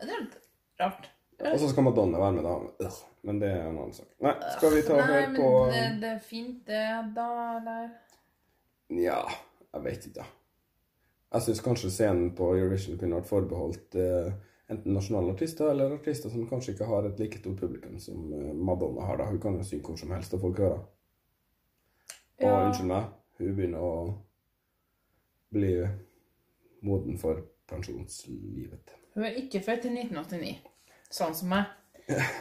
Det 0.01 0.09
er 0.09 0.21
litt 0.21 0.37
rart. 0.81 1.09
Og 1.41 1.59
så 1.61 1.69
skal 1.73 1.85
Madonna 1.85 2.21
være 2.21 2.33
med, 2.37 2.45
da. 2.79 2.91
Men 3.23 3.41
det 3.41 3.49
er 3.51 3.67
en 3.67 3.77
annen 3.77 3.93
sak. 3.97 4.07
Nei, 4.25 4.33
skal 4.57 4.75
vi 4.75 4.83
ta 4.87 4.95
og 4.95 5.01
Nei, 5.01 5.07
høre 5.11 5.27
men 5.27 5.37
på 5.41 5.51
det, 5.73 5.83
det 6.01 6.11
er 6.15 6.23
fint, 6.25 6.61
det, 6.69 6.85
da, 7.17 7.27
eller 7.59 7.91
Nja, 8.91 9.19
jeg 9.75 9.85
vet 9.85 10.07
ikke. 10.07 10.25
Jeg 11.33 11.43
syns 11.43 11.61
kanskje 11.63 11.91
scenen 11.95 12.33
på 12.35 12.49
Eurovision 12.57 12.99
kunne 12.99 13.17
vært 13.21 13.29
forbeholdt 13.31 13.95
eh, 13.95 14.33
enten 14.71 14.95
nasjonale 14.95 15.33
artister 15.35 15.71
eller 15.71 15.93
artister 15.95 16.31
som 16.31 16.49
kanskje 16.51 16.73
ikke 16.75 16.89
har 16.91 17.07
et 17.07 17.19
like 17.23 17.39
stort 17.39 17.59
publikum 17.61 17.99
som 18.03 18.33
eh, 18.35 18.53
Madonna 18.55 19.05
har. 19.07 19.17
da. 19.21 19.29
Hun 19.31 19.41
kan 19.41 19.57
jo 19.59 19.63
synge 19.67 19.85
hvor 19.87 19.97
som 20.01 20.11
helst, 20.11 20.35
og 20.35 20.41
folk 20.41 20.59
hører. 20.59 20.81
Og 22.41 22.47
Ja. 22.49 22.65
unnskyld 22.67 22.87
meg, 22.89 23.05
hun 23.39 23.57
begynner 23.57 23.79
å 23.85 23.95
bli 25.53 25.73
moden 26.83 27.19
for 27.19 27.43
pensjonslivet. 27.69 28.95
Hun 29.15 29.25
er 29.27 29.37
ikke 29.43 29.61
født 29.63 29.85
i 29.85 29.93
1989, 29.93 30.57
sånn 31.11 31.35
som 31.35 31.49
meg. 31.53 31.65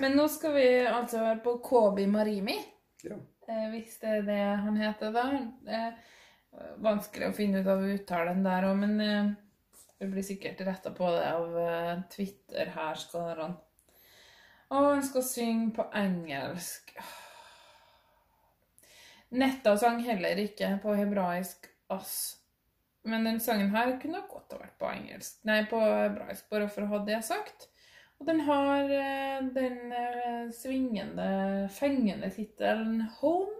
Men 0.01 0.15
nå 0.17 0.25
skal 0.31 0.53
vi 0.55 0.67
altså 0.87 1.19
være 1.21 1.41
på 1.43 1.57
Kobi 1.63 2.05
Marimi, 2.09 2.55
Ja. 3.03 3.17
eh, 3.47 3.67
hvis 3.73 3.99
det 4.01 4.09
er 4.09 4.21
det 4.25 4.39
han 4.63 4.77
heter 4.77 5.11
da. 5.13 5.25
Eh, 6.57 6.75
vanskelig 6.83 7.29
å 7.29 7.35
finne 7.37 7.61
ut 7.61 7.69
av 7.69 7.85
uttalen 7.85 8.43
der 8.45 8.67
òg, 8.69 8.77
men 8.81 8.99
eh, 9.03 9.31
vi 9.99 10.11
blir 10.13 10.25
sikkert 10.25 10.61
retta 10.67 10.93
på 10.95 11.09
det 11.15 11.25
av 11.31 11.57
eh, 11.59 11.95
Twitter-hærskarene. 12.13 13.57
Og 14.69 14.85
han 14.85 15.01
skal 15.01 15.25
synge 15.25 15.71
på 15.79 15.87
engelsk. 15.97 16.93
Netta 19.33 19.73
sang 19.81 19.97
heller 20.05 20.37
ikke 20.41 20.75
på 20.83 20.93
hebraisk 20.97 21.65
ass. 21.93 22.13
Men 23.09 23.25
den 23.25 23.39
sangen 23.41 23.71
her 23.73 23.95
kunne 24.01 24.21
godt 24.29 24.53
ha 24.53 24.61
vært 24.61 24.77
på 24.81 24.89
engelsk. 24.91 25.39
Nei, 25.49 25.63
på 25.69 25.79
hebraisk, 25.81 26.45
bare 26.53 26.69
for 26.69 26.85
å 26.85 26.91
ha 26.93 27.01
det 27.07 27.21
sagt. 27.25 27.69
Og 28.19 28.27
den 28.27 28.43
har 28.45 28.91
eh, 28.91 29.39
den 29.55 29.93
eh, 29.95 30.49
svingende, 30.53 31.29
fengende 31.73 32.29
tittelen 32.35 33.05
Home. 33.21 33.55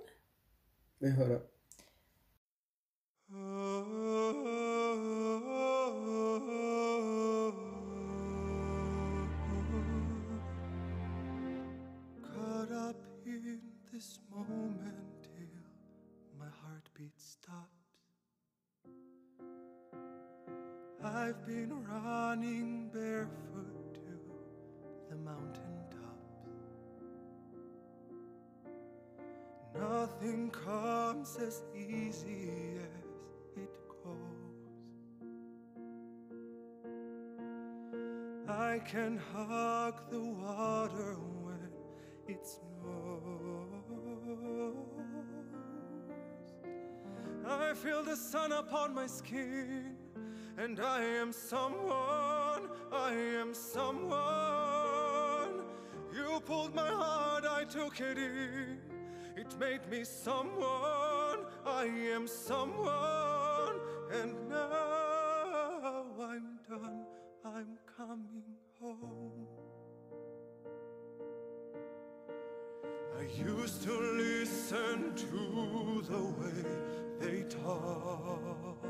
Vi 1.00 1.13
hører. 1.15 1.41
Caught 12.33 12.71
up 12.71 12.95
in 13.25 13.59
this 13.93 14.19
moment 14.29 15.24
till 15.24 15.63
my 16.38 16.48
heartbeat 16.62 17.17
stops. 17.17 17.79
I've 21.01 21.45
been 21.45 21.71
running 21.86 22.89
barefoot 22.93 23.93
to 23.93 24.19
the 25.09 25.15
mountain 25.15 25.86
tops. 25.89 26.50
Nothing 29.74 30.50
comes 30.50 31.38
as 31.38 31.63
easy 31.74 32.78
I 38.79 38.81
can 38.81 39.19
hug 39.33 40.09
the 40.09 40.21
water 40.21 41.17
when 41.43 41.69
it 42.29 42.48
snows. 42.48 43.74
I 47.45 47.74
feel 47.74 48.03
the 48.03 48.15
sun 48.15 48.53
upon 48.53 48.95
my 48.95 49.05
skin, 49.05 49.98
and 50.57 50.79
I 50.79 51.03
am 51.03 51.33
someone, 51.33 52.69
I 52.89 53.12
am 53.12 53.53
someone. 53.53 54.15
You 56.13 56.39
pulled 56.45 56.74
my 56.74 56.88
heart, 56.89 57.43
I 57.45 57.65
took 57.65 58.00
it 58.00 58.17
in. 58.17 58.79
It 59.36 59.59
made 59.59 59.89
me 59.91 60.05
someone, 60.05 61.45
I 61.65 61.83
am 62.13 62.27
someone, 62.27 63.81
and 64.13 64.50
now 64.50 64.88
talk, 77.69 78.85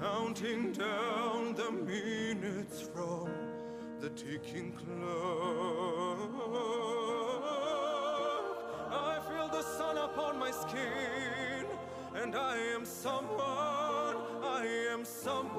counting 0.00 0.72
down 0.72 1.54
the 1.54 1.70
minutes 1.70 2.80
from 2.82 3.30
the 4.00 4.10
ticking 4.10 4.72
clock. 4.72 5.08
I 8.90 9.20
feel 9.28 9.48
the 9.48 9.62
sun 9.62 9.96
upon 9.98 10.38
my 10.38 10.50
skin, 10.50 11.66
and 12.14 12.36
I 12.36 12.56
am 12.74 12.84
someone, 12.84 14.16
I 14.42 14.64
am 14.92 15.04
someone. 15.04 15.58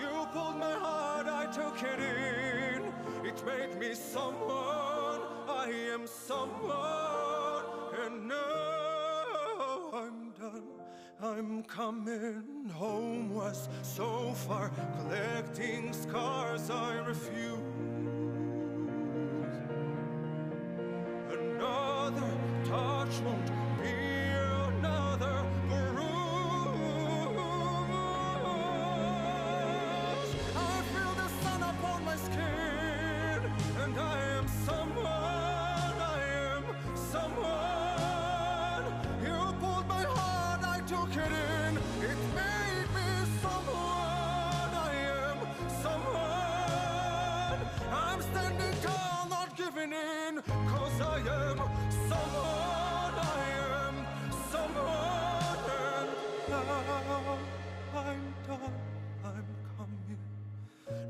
You 0.00 0.26
pulled 0.32 0.58
my 0.58 0.72
heart, 0.72 1.26
I 1.26 1.46
took 1.52 1.82
it 1.82 2.00
in. 2.00 2.92
It 3.24 3.44
made 3.46 3.78
me 3.78 3.94
someone, 3.94 5.20
I 5.48 5.70
am 5.92 6.06
someone, 6.06 7.01
and 8.12 8.28
now 8.28 9.90
I'm 9.92 10.32
done. 10.38 10.62
I'm 11.22 11.62
coming 11.62 12.68
home 12.74 13.32
was 13.34 13.68
so 13.82 14.32
far, 14.32 14.70
collecting 14.98 15.92
scars 15.92 16.68
I 16.70 16.96
refuse. 16.98 17.91
I'm 57.94 58.22
done, 58.46 58.78
I'm 59.24 59.48
coming. 59.76 60.18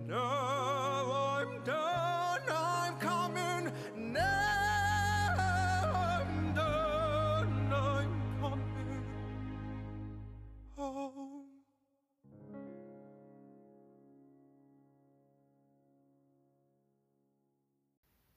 Now 0.08 1.12
I'm 1.37 1.52
done, 1.64 2.49
I'm 2.49 2.94
coming. 2.99 3.64
Now 4.12 5.34
I'm 5.38 6.54
done, 6.54 7.72
I'm 7.72 8.12
coming 8.40 9.04
home. 10.76 11.49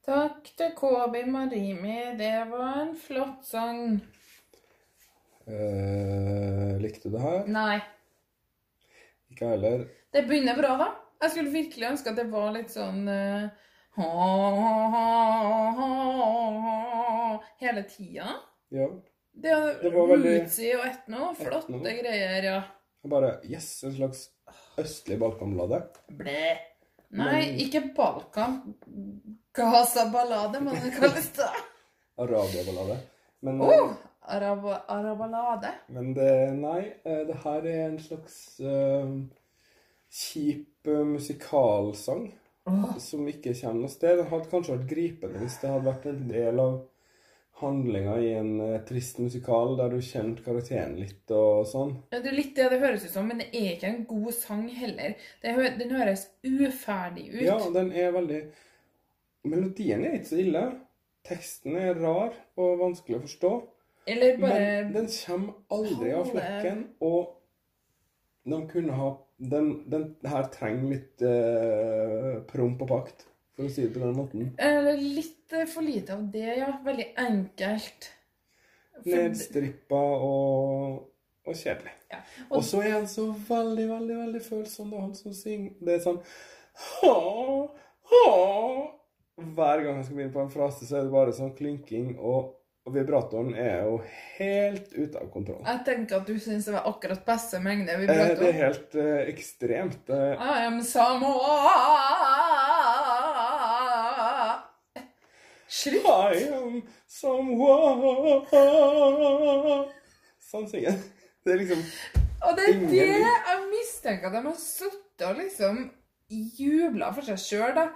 Takk 0.06 0.58
til 0.58 0.72
Kobi 0.76 1.24
Marimi. 1.26 2.00
Det 2.18 2.46
var 2.50 2.82
en 2.82 2.98
flott 3.08 3.46
sang. 3.46 4.02
Eh, 5.48 6.35
likte 6.86 7.12
det 7.14 7.22
her? 7.22 7.44
Nei. 7.52 7.80
Ikke 9.32 9.46
jeg 9.50 9.56
heller. 9.58 9.86
Det 10.14 10.24
begynner 10.30 10.58
bra, 10.60 10.76
da. 10.80 10.88
Jeg 11.26 11.32
skulle 11.34 11.52
virkelig 11.54 11.88
ønske 11.90 12.12
at 12.12 12.20
det 12.20 12.28
var 12.32 12.52
litt 12.56 12.70
sånn 12.74 13.08
uh, 13.08 13.50
ha, 13.98 14.08
ha, 14.62 14.74
ha, 15.80 15.90
ha, 16.60 17.40
hele 17.64 17.84
tida. 17.90 18.36
Ja. 18.76 18.88
Det 19.36 19.52
Det 19.82 19.92
var 19.94 20.08
veldig- 20.14 20.34
Rootsy 20.40 20.70
og 20.78 20.86
etno. 20.88 21.34
Flotte 21.36 21.74
Etno. 21.74 21.82
greier, 22.02 22.44
ja. 22.44 22.62
Bare 23.06 23.40
Yes, 23.46 23.68
en 23.84 23.92
slags 23.98 24.30
østlig 24.82 25.18
balkanballade. 25.22 25.82
Ble. 26.10 26.58
Nei, 27.16 27.32
Men- 27.46 27.60
ikke 27.60 27.82
Balkan. 27.96 28.76
Gaza-ballade, 29.56 30.60
må 30.64 30.72
det 30.76 30.94
kalles 31.00 31.30
da. 31.40 31.50
Arabia-ballade. 32.18 32.98
Men, 33.46 33.62
Oh, 33.62 33.94
arab 34.28 34.66
arabalade. 34.88 35.72
men 35.88 36.14
det 36.14 36.32
Nei, 36.60 36.82
eh, 37.04 37.22
det 37.28 37.38
her 37.44 37.68
er 37.72 37.84
en 37.90 38.00
slags 38.00 38.60
uh, 38.60 39.12
kjip 40.10 40.88
eh, 40.88 41.06
musikalsang 41.06 42.28
som 43.00 43.28
ikke 43.30 43.54
kommer 43.54 43.84
noe 43.86 43.94
sted. 43.94 44.18
Det 44.18 44.30
hadde 44.32 44.50
kanskje 44.50 44.76
vært 44.78 44.90
gripende 44.90 45.42
hvis 45.44 45.60
det 45.62 45.70
hadde 45.70 45.86
vært 45.86 46.06
en 46.10 46.28
del 46.32 46.62
av 46.64 46.78
handlinga 47.62 48.16
i 48.20 48.32
en 48.36 48.54
uh, 48.60 48.80
trist 48.88 49.20
musikal 49.22 49.78
der 49.80 49.94
du 49.94 50.02
kjente 50.04 50.44
karakteren 50.44 50.98
litt 51.00 51.32
og 51.32 51.64
sånn. 51.70 51.94
Ja, 52.12 52.20
det 52.20 52.32
er 52.34 52.40
litt 52.40 52.56
det 52.58 52.70
det 52.74 52.82
høres 52.82 53.06
ut 53.06 53.14
som, 53.14 53.30
men 53.30 53.44
det 53.44 53.52
er 53.54 53.76
ikke 53.76 53.92
en 53.92 54.02
god 54.10 54.34
sang 54.36 54.66
heller. 54.76 55.14
Det, 55.44 55.54
hø- 55.56 55.76
den 55.78 55.94
høres 55.96 56.26
uferdig 56.44 57.30
ut. 57.36 57.46
Ja, 57.46 57.60
den 57.78 57.94
er 57.96 58.12
veldig 58.16 58.42
Melodien 59.46 60.02
er 60.04 60.18
ikke 60.18 60.32
så 60.32 60.42
ille. 60.42 60.66
Teksten 61.26 61.76
er 61.78 61.98
rar 62.02 62.34
og 62.58 62.80
vanskelig 62.82 63.20
å 63.20 63.24
forstå. 63.28 63.52
Eller 64.06 64.38
bare 64.38 64.60
Men 64.86 64.94
den 64.94 65.08
kommer 65.12 65.54
aldri 65.74 66.12
av 66.14 66.28
flekken, 66.30 66.82
og 67.02 67.32
de 68.46 68.60
kunne 68.70 68.94
ha 68.94 69.08
Den, 69.38 69.72
den 69.92 70.04
her 70.32 70.46
trenger 70.54 70.92
litt 70.94 71.22
eh, 71.28 72.36
promp 72.48 72.84
og 72.86 72.88
pakt 72.92 73.26
For 73.58 73.66
å 73.66 73.72
si 73.74 73.84
det 73.88 73.94
på 73.96 74.04
den 74.04 74.14
måten. 74.16 74.46
Eller 74.62 74.96
litt 75.02 75.52
eh, 75.58 75.66
for 75.68 75.84
lite 75.84 76.14
av 76.16 76.22
det, 76.32 76.46
ja. 76.60 76.70
Veldig 76.86 77.08
enkelt. 77.24 78.08
For- 79.02 79.10
Nedstrippa 79.12 80.00
og, 80.28 81.02
og 81.48 81.56
kjedelig. 81.60 81.92
Ja, 82.12 82.20
Og 82.50 82.64
så 82.68 82.82
er 82.84 82.94
han 82.98 83.08
så 83.12 83.26
veldig, 83.50 83.88
veldig 83.92 84.18
veldig 84.22 84.42
følsom. 84.46 84.92
Det 84.94 84.98
er 85.00 85.04
han 85.08 85.16
som 85.20 85.36
synger. 85.36 85.74
Det 85.88 85.96
er 85.98 86.04
sånn 86.06 86.22
ha, 86.86 87.16
ha. 88.12 88.26
Hver 89.36 89.84
gang 89.84 89.98
jeg 90.00 90.06
skal 90.08 90.20
begynne 90.20 90.36
på 90.36 90.44
en 90.46 90.54
frase, 90.54 90.88
så 90.88 91.00
er 91.02 91.08
det 91.10 91.16
bare 91.16 91.36
sånn 91.36 91.52
klynking, 91.58 92.14
og, 92.20 92.54
og 92.86 92.94
vibratoren 92.94 93.56
er 93.58 93.80
jo 93.88 93.96
helt 94.38 94.92
ute 94.94 95.18
av 95.18 95.30
kontroll. 95.34 95.64
Jeg 95.66 95.82
tenker 95.88 96.20
at 96.20 96.28
du 96.30 96.36
syns 96.38 96.68
det 96.68 96.76
var 96.76 96.86
akkurat 96.86 97.24
passe 97.26 97.58
mengde 97.64 97.96
Eh, 97.96 98.06
det 98.38 98.50
er 98.52 98.60
helt 98.60 98.98
eh, 99.02 99.22
ekstremt. 99.32 100.10
Eh, 100.14 100.38
I 100.38 100.68
am 100.68 100.78
someone 100.86 101.42
Slutt! 105.66 106.06
I 106.06 106.46
am 106.54 106.84
someone 107.10 108.14
Sånn 110.46 110.70
synger 110.70 110.92
jeg. 110.92 111.00
Det 111.46 111.56
er 111.56 111.62
liksom 111.64 111.82
Og 112.46 112.52
det 112.58 112.68
er 112.68 112.74
Ingen 112.76 112.90
det 112.94 113.08
jeg 113.10 113.62
mistenker 113.72 114.30
at 114.30 114.38
de 114.38 114.46
har 114.46 114.60
sittet 114.62 115.26
og 115.26 115.40
liksom 115.42 115.88
jubla 116.30 117.10
for 117.14 117.26
seg 117.26 117.42
sjøl, 117.42 117.74
da. 117.78 117.90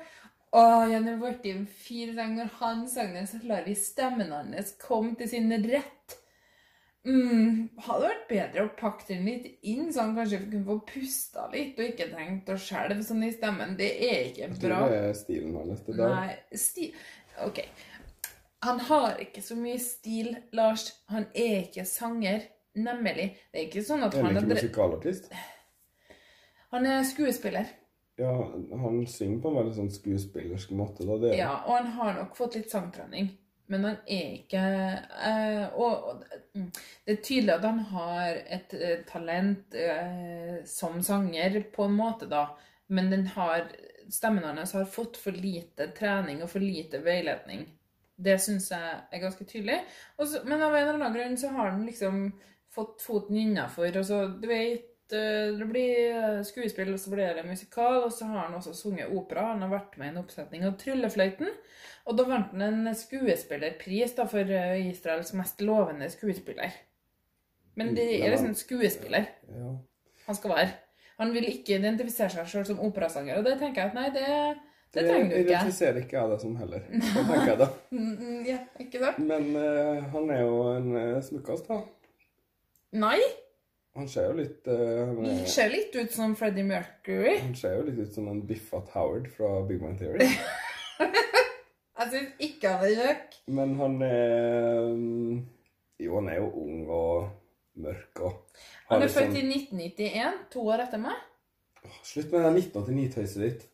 Å, 0.50 0.62
Jenny 0.90 1.14
Bortim, 1.22 1.66
fire 1.70 2.16
seng 2.18 2.40
når 2.40 2.56
han 2.58 2.88
sang 2.90 3.14
den, 3.14 3.28
så 3.30 3.38
lar 3.46 3.68
vi 3.68 3.76
stemmen 3.78 4.32
hans 4.34 4.74
komme 4.82 5.14
til 5.20 5.30
sin 5.30 5.54
rett. 5.68 6.16
Mm, 7.08 7.70
hadde 7.86 8.10
vært 8.10 8.26
bedre 8.28 8.64
å 8.66 8.72
pakke 8.78 9.06
den 9.08 9.28
litt 9.30 9.46
inn, 9.70 9.88
så 9.94 10.04
han 10.04 10.18
kanskje 10.18 10.42
kunne 10.42 10.66
få 10.68 10.80
pusta 10.90 11.46
litt, 11.54 11.78
og 11.80 11.94
ikke 11.94 12.10
trengt 12.12 12.50
å 12.52 12.58
skjelve 12.60 13.06
sånn 13.06 13.24
i 13.28 13.32
stemmen. 13.34 13.78
Det 13.80 13.92
er 14.10 14.26
ikke 14.32 14.50
bra. 14.58 14.82
det 14.90 15.00
er 15.06 15.16
stilen 15.18 15.56
hans. 15.62 15.86
Det 15.86 15.96
der. 16.00 16.16
Nei, 16.18 16.60
stil 16.66 17.08
Ok. 17.46 17.62
Han 18.66 18.82
har 18.90 19.22
ikke 19.24 19.42
så 19.46 19.56
mye 19.56 19.80
stil, 19.80 20.34
Lars. 20.58 20.90
Han 21.14 21.30
er 21.32 21.62
ikke 21.62 21.86
sanger. 21.88 22.50
Nemlig. 22.76 23.30
Det 23.52 23.62
er 23.62 23.68
ikke 23.70 23.86
sånn 23.86 24.04
at 24.06 24.18
han 24.18 24.28
han 24.28 24.36
er, 24.36 24.44
ikke 24.44 24.58
musikalartist? 24.58 25.32
han 26.76 26.90
er 26.90 27.08
skuespiller. 27.08 27.72
Ja, 28.20 28.34
han 28.82 29.04
synger 29.08 29.42
på 29.42 29.52
en 29.52 29.60
veldig 29.62 29.76
sånn 29.78 29.94
skuespillersk 29.94 30.74
måte. 30.76 31.06
da. 31.08 31.16
Det 31.22 31.38
Ja, 31.38 31.54
og 31.66 31.78
han 31.78 31.94
har 31.96 32.18
nok 32.18 32.36
fått 32.36 32.58
litt 32.60 32.72
sangtrening. 32.72 33.32
Men 33.70 33.86
han 33.86 33.98
er 34.10 34.32
ikke 34.34 34.62
eh, 35.30 35.66
og, 35.78 36.08
og 36.10 36.24
mm, 36.58 36.70
det 37.06 37.14
er 37.14 37.20
tydelig 37.22 37.54
at 37.54 37.68
han 37.68 37.84
har 37.92 38.40
et 38.58 38.74
eh, 38.74 39.04
talent 39.08 39.78
eh, 39.78 40.56
som 40.66 40.98
sanger, 41.06 41.60
på 41.76 41.86
en 41.86 41.98
måte, 42.00 42.26
da. 42.32 42.48
Men 42.90 43.12
den 43.14 43.28
har, 43.36 43.68
stemmen 44.10 44.48
hans 44.48 44.74
har 44.74 44.90
fått 44.90 45.22
for 45.22 45.38
lite 45.38 45.92
trening 45.98 46.42
og 46.42 46.50
for 46.50 46.66
lite 46.66 47.04
veiledning. 47.06 47.68
Det 48.20 48.40
syns 48.42 48.72
jeg 48.74 48.96
er 49.14 49.22
ganske 49.22 49.46
tydelig. 49.46 49.78
Også, 50.18 50.42
men 50.50 50.66
av 50.66 50.74
en 50.74 50.88
eller 50.88 50.98
annen 50.98 51.16
grunn 51.16 51.38
så 51.40 51.54
har 51.54 51.70
han 51.70 51.86
liksom 51.86 52.24
fått 52.74 53.06
foten 53.06 53.38
innafor. 53.38 53.94
Og 54.02 54.06
så, 54.10 54.24
du 54.34 54.50
vet 54.50 54.89
Det 55.10 55.68
blir 55.70 56.00
eh, 56.14 56.42
skuespill, 56.46 56.94
og 56.94 57.02
så 57.02 57.14
blir 57.14 57.38
det 57.38 57.46
musikal, 57.48 58.04
og 58.06 58.14
så 58.14 58.28
har 58.30 58.48
han 58.48 58.58
også 58.60 58.76
sunget 58.78 59.14
opera. 59.16 59.52
Han 59.54 59.66
har 59.66 59.74
vært 59.74 59.98
med 59.98 60.12
i 60.12 60.14
en 60.14 60.22
oppsetning 60.24 60.68
av 60.68 60.78
Tryllefløyten. 60.82 61.50
Og 62.10 62.18
da 62.18 62.26
vant 62.30 62.54
han 62.54 62.66
en 62.86 62.96
skuespillerpris 62.98 64.16
da, 64.18 64.28
for 64.30 64.54
eh, 64.54 64.88
Israels 64.90 65.34
mest 65.38 65.62
lovende 65.66 66.10
skuespiller. 66.14 66.78
Men 67.80 67.94
det 67.96 68.10
er 68.20 68.34
liksom 68.34 68.58
skuespiller 68.60 69.30
han 70.30 70.38
skal 70.38 70.52
være. 70.54 70.72
Han 71.20 71.34
vil 71.34 71.48
ikke 71.50 71.80
identifisere 71.80 72.32
seg 72.32 72.50
sjøl 72.52 72.66
som 72.70 72.82
operasanger, 72.86 73.40
og 73.40 73.48
det 73.48 73.58
tenker 73.60 73.82
jeg 73.82 73.92
at 73.92 73.98
nei, 73.98 74.10
det, 74.14 74.28
det 74.96 75.06
trenger 75.08 75.32
du 75.32 75.36
ikke. 75.40 75.50
identifiserer 75.50 76.02
ikke 76.04 76.16
jeg 76.16 76.32
det 76.32 76.38
som 76.44 76.56
heller. 76.60 76.86
Det 76.94 77.24
tenker 77.28 77.50
jeg 77.50 77.60
da. 77.64 77.70
Mm, 77.98 78.12
mm, 78.20 78.42
Ja, 78.48 78.60
ikke 78.80 79.02
sant? 79.02 79.20
Men 79.32 79.50
uh, 79.58 80.06
han 80.14 80.30
er 80.36 80.44
jo 80.46 80.60
en 80.76 80.90
uh, 80.96 81.18
smukkas, 81.26 81.66
da. 81.68 81.82
Nei, 83.02 83.18
Han 83.98 84.08
ser 84.08 84.30
jo 84.30 84.36
litt 84.38 84.68
uh, 84.70 85.08
han, 85.10 85.26
er, 85.26 85.40
ser 85.50 85.72
litt 85.74 85.96
ut 85.98 86.12
som 86.14 86.36
Freddie 86.38 86.64
Mercury. 86.64 87.40
han 87.42 87.56
ser 87.58 87.74
jo 87.80 87.86
litt 87.88 87.98
ut 88.00 88.14
som 88.16 88.28
en 88.32 88.42
Biffat 88.48 88.92
Howard 88.94 89.28
fra 89.34 89.50
Big 89.68 89.82
Man 89.82 89.98
Theory. 90.00 90.28
Jeg 92.00 92.12
syns 92.14 92.44
ikke 92.46 92.70
han 92.72 92.86
er 92.88 92.94
kjekk. 93.02 93.34
Men 93.52 93.74
han 93.80 93.98
er 94.06 94.86
mm, 94.94 95.34
Jo, 96.00 96.14
han 96.20 96.30
er 96.32 96.38
jo 96.40 96.48
ung 96.62 96.78
og 96.88 97.16
mørk 97.80 98.22
og 98.24 98.38
Han 98.92 99.04
er 99.04 99.12
født 99.12 99.34
sånn- 99.34 99.42
i 99.42 99.44
1991, 99.66 100.40
to 100.54 100.64
år 100.70 100.86
etter 100.86 101.02
meg. 101.04 101.18
Åh, 101.84 101.98
Slutt 102.08 102.32
med 102.32 102.46
den 102.46 102.56
1989-tøyset 102.62 103.44
ditt. 103.44 103.68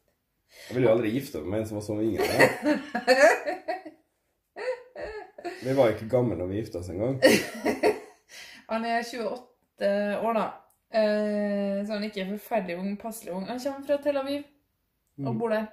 Jeg 0.70 0.78
ville 0.78 0.88
jo 0.88 0.94
aldri 0.96 1.12
gifte 1.14 1.42
meg 1.44 1.52
med 1.52 1.60
en 1.60 1.68
som 1.70 1.78
var 1.78 1.86
så 1.86 1.94
mye 2.00 2.10
yngre. 2.16 2.26
Vi 5.66 5.74
var 5.78 5.94
ikke 5.94 6.10
gamle 6.10 6.36
når 6.38 6.48
vi 6.52 6.60
gifta 6.60 6.80
oss 6.82 6.90
engang. 6.94 7.16
Han 8.70 8.86
er 8.86 9.02
28 9.06 9.55
år, 9.82 10.34
da. 10.34 10.46
Eh, 10.96 11.86
så 11.86 11.94
han 11.94 12.04
er 12.04 12.12
ikke 12.12 12.30
forferdelig 12.30 12.78
ung, 12.78 12.98
passelig 13.00 13.34
ung. 13.34 13.48
Han 13.48 13.60
kommer 13.60 13.88
fra 13.88 13.98
Tel 14.04 14.18
Aviv 14.18 14.44
og 15.26 15.40
bor 15.40 15.50
der. 15.50 15.66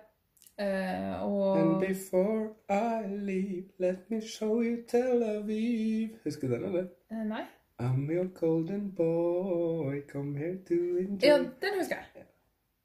Eh, 0.59 1.23
og 1.23 1.59
And 1.59 1.81
before 1.81 2.49
I 2.69 3.07
leave, 3.09 3.65
let 3.79 4.11
me 4.11 4.21
show 4.21 4.63
you 4.63 4.83
Tel 4.89 5.23
Aviv. 5.23 6.09
Husker 6.25 6.49
du 6.49 6.55
den, 6.55 6.65
eller? 6.65 6.87
Eh, 7.11 7.25
Nei? 7.27 7.43
I'm 7.81 8.11
your 8.11 8.29
golden 8.41 8.93
boy, 8.95 10.03
come 10.13 10.39
here 10.39 10.59
to 10.69 10.75
enjoy 10.75 11.29
Ja, 11.29 11.39
den 11.39 11.79
husker 11.79 11.97
jeg. 11.97 12.25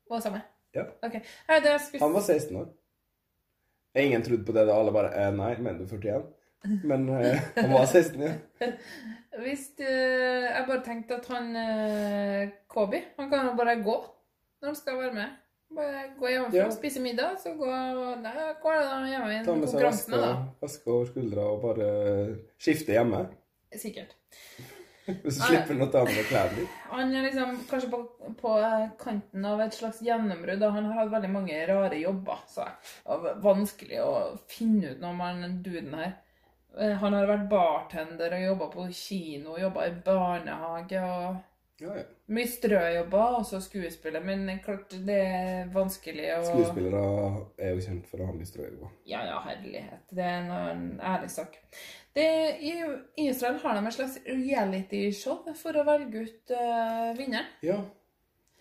Var 0.10 0.20
samme. 0.20 0.42
Ja. 0.76 0.84
Ok. 1.04 1.14
Nei, 1.48 1.60
det 1.64 2.00
Han 2.00 2.14
var 2.14 2.22
16 2.22 2.56
år. 2.56 2.68
Ingen 3.96 4.24
trodde 4.24 4.46
på 4.46 4.52
det 4.52 4.68
da. 4.68 4.80
Alle 4.80 4.92
bare 4.92 5.28
eh, 5.28 5.34
Nei, 5.36 5.54
men 5.62 5.78
du 5.78 5.84
er 5.84 5.98
41? 5.98 6.24
Men 6.64 7.10
eh, 7.10 7.42
han 7.56 7.74
var 7.74 7.86
16, 7.86 8.22
ja. 8.22 8.34
Hvis 9.44 9.68
du, 9.78 9.84
Jeg 9.86 10.64
bare 10.68 10.82
tenkte 10.86 11.20
at 11.20 11.28
han 11.30 11.52
eh, 11.56 12.50
Kobi 12.68 13.04
Han 13.20 13.30
kan 13.30 13.46
jo 13.46 13.58
bare 13.60 13.76
gå 13.86 13.98
når 14.58 14.72
han 14.72 14.76
skal 14.80 14.96
være 14.98 15.14
med. 15.14 15.36
Bare 15.78 16.00
gå 16.18 16.32
hjem 16.32 16.56
Ja. 16.56 16.64
spise 16.74 17.02
middag, 17.04 17.36
så 17.44 17.52
gå 17.60 17.68
Nei, 18.24 18.32
går 18.64 18.80
det 18.80 18.88
da 18.88 18.96
hjemme 19.12 19.28
i 19.36 19.44
Ta 19.46 19.54
med 19.54 19.70
seg 19.70 19.78
konkurransen, 19.78 20.48
veske, 20.64 20.90
over 20.90 21.12
skuldra 21.12 21.46
og 21.52 21.62
bare 21.62 21.90
skifte 22.58 22.96
hjemme. 22.96 23.20
Sikkert. 23.78 24.16
Hvis 25.24 25.38
du 25.38 25.44
slipper 25.46 25.78
noe 25.78 25.94
av 25.94 26.10
med 26.10 26.26
klærne 26.28 26.58
dine. 26.58 26.72
Han 26.92 27.14
er 27.16 27.28
liksom 27.30 27.54
kanskje 27.70 27.90
på, 27.94 28.00
på 28.42 28.56
eh, 28.60 28.88
kanten 29.00 29.46
av 29.48 29.62
et 29.64 29.78
slags 29.78 30.02
gjennombrudd. 30.04 30.66
Han 30.74 30.90
har 30.90 31.04
hatt 31.04 31.14
veldig 31.14 31.30
mange 31.32 31.60
rare 31.70 32.00
jobber. 32.02 32.42
Så 32.50 32.66
det 32.66 33.20
var 33.24 33.38
vanskelig 33.46 34.02
å 34.04 34.12
finne 34.52 34.96
ut 34.96 35.04
når 35.06 35.20
man 35.22 35.46
duden 35.64 35.94
her. 36.02 36.18
Eh, 36.80 36.96
Han 37.02 37.14
har 37.14 37.28
vært 37.30 37.50
bartender 37.50 38.34
og 38.38 38.44
jobba 38.44 38.72
på 38.74 38.88
kino 38.94 39.56
og 39.56 39.62
jobba 39.62 39.88
i 39.88 39.94
barnehage. 40.06 41.02
og 41.04 41.36
Ja, 41.80 41.94
ja. 41.94 42.04
Mye 42.34 42.48
strøjobber, 42.50 43.36
også 43.38 43.60
skuespiller. 43.62 44.24
Men 44.26 44.50
klart 44.64 44.90
det 45.06 45.18
er 45.22 45.68
vanskelig 45.74 46.32
å 46.34 46.40
Skuespillere 46.48 47.04
er 47.58 47.76
jo 47.76 47.84
kjent 47.86 48.08
for 48.10 48.24
å 48.24 48.26
ha 48.26 48.34
mye 48.34 48.50
strøjobber. 48.50 48.96
Ja, 49.06 49.22
ja, 49.28 49.38
herlighet. 49.46 50.10
Det 50.10 50.26
er 50.26 50.50
en, 50.72 51.00
ærlig 51.00 51.30
sak. 51.32 51.60
Det, 52.18 52.26
I 52.66 52.74
Israel 53.28 53.60
har 53.62 53.78
de 53.78 53.88
et 53.88 53.94
slags 53.94 54.18
reality-show 54.26 55.54
for 55.56 55.78
å 55.78 55.86
velge 55.86 56.26
ut 56.26 56.56
uh, 56.58 57.14
vinneren. 57.20 57.46
Ja, 57.62 57.78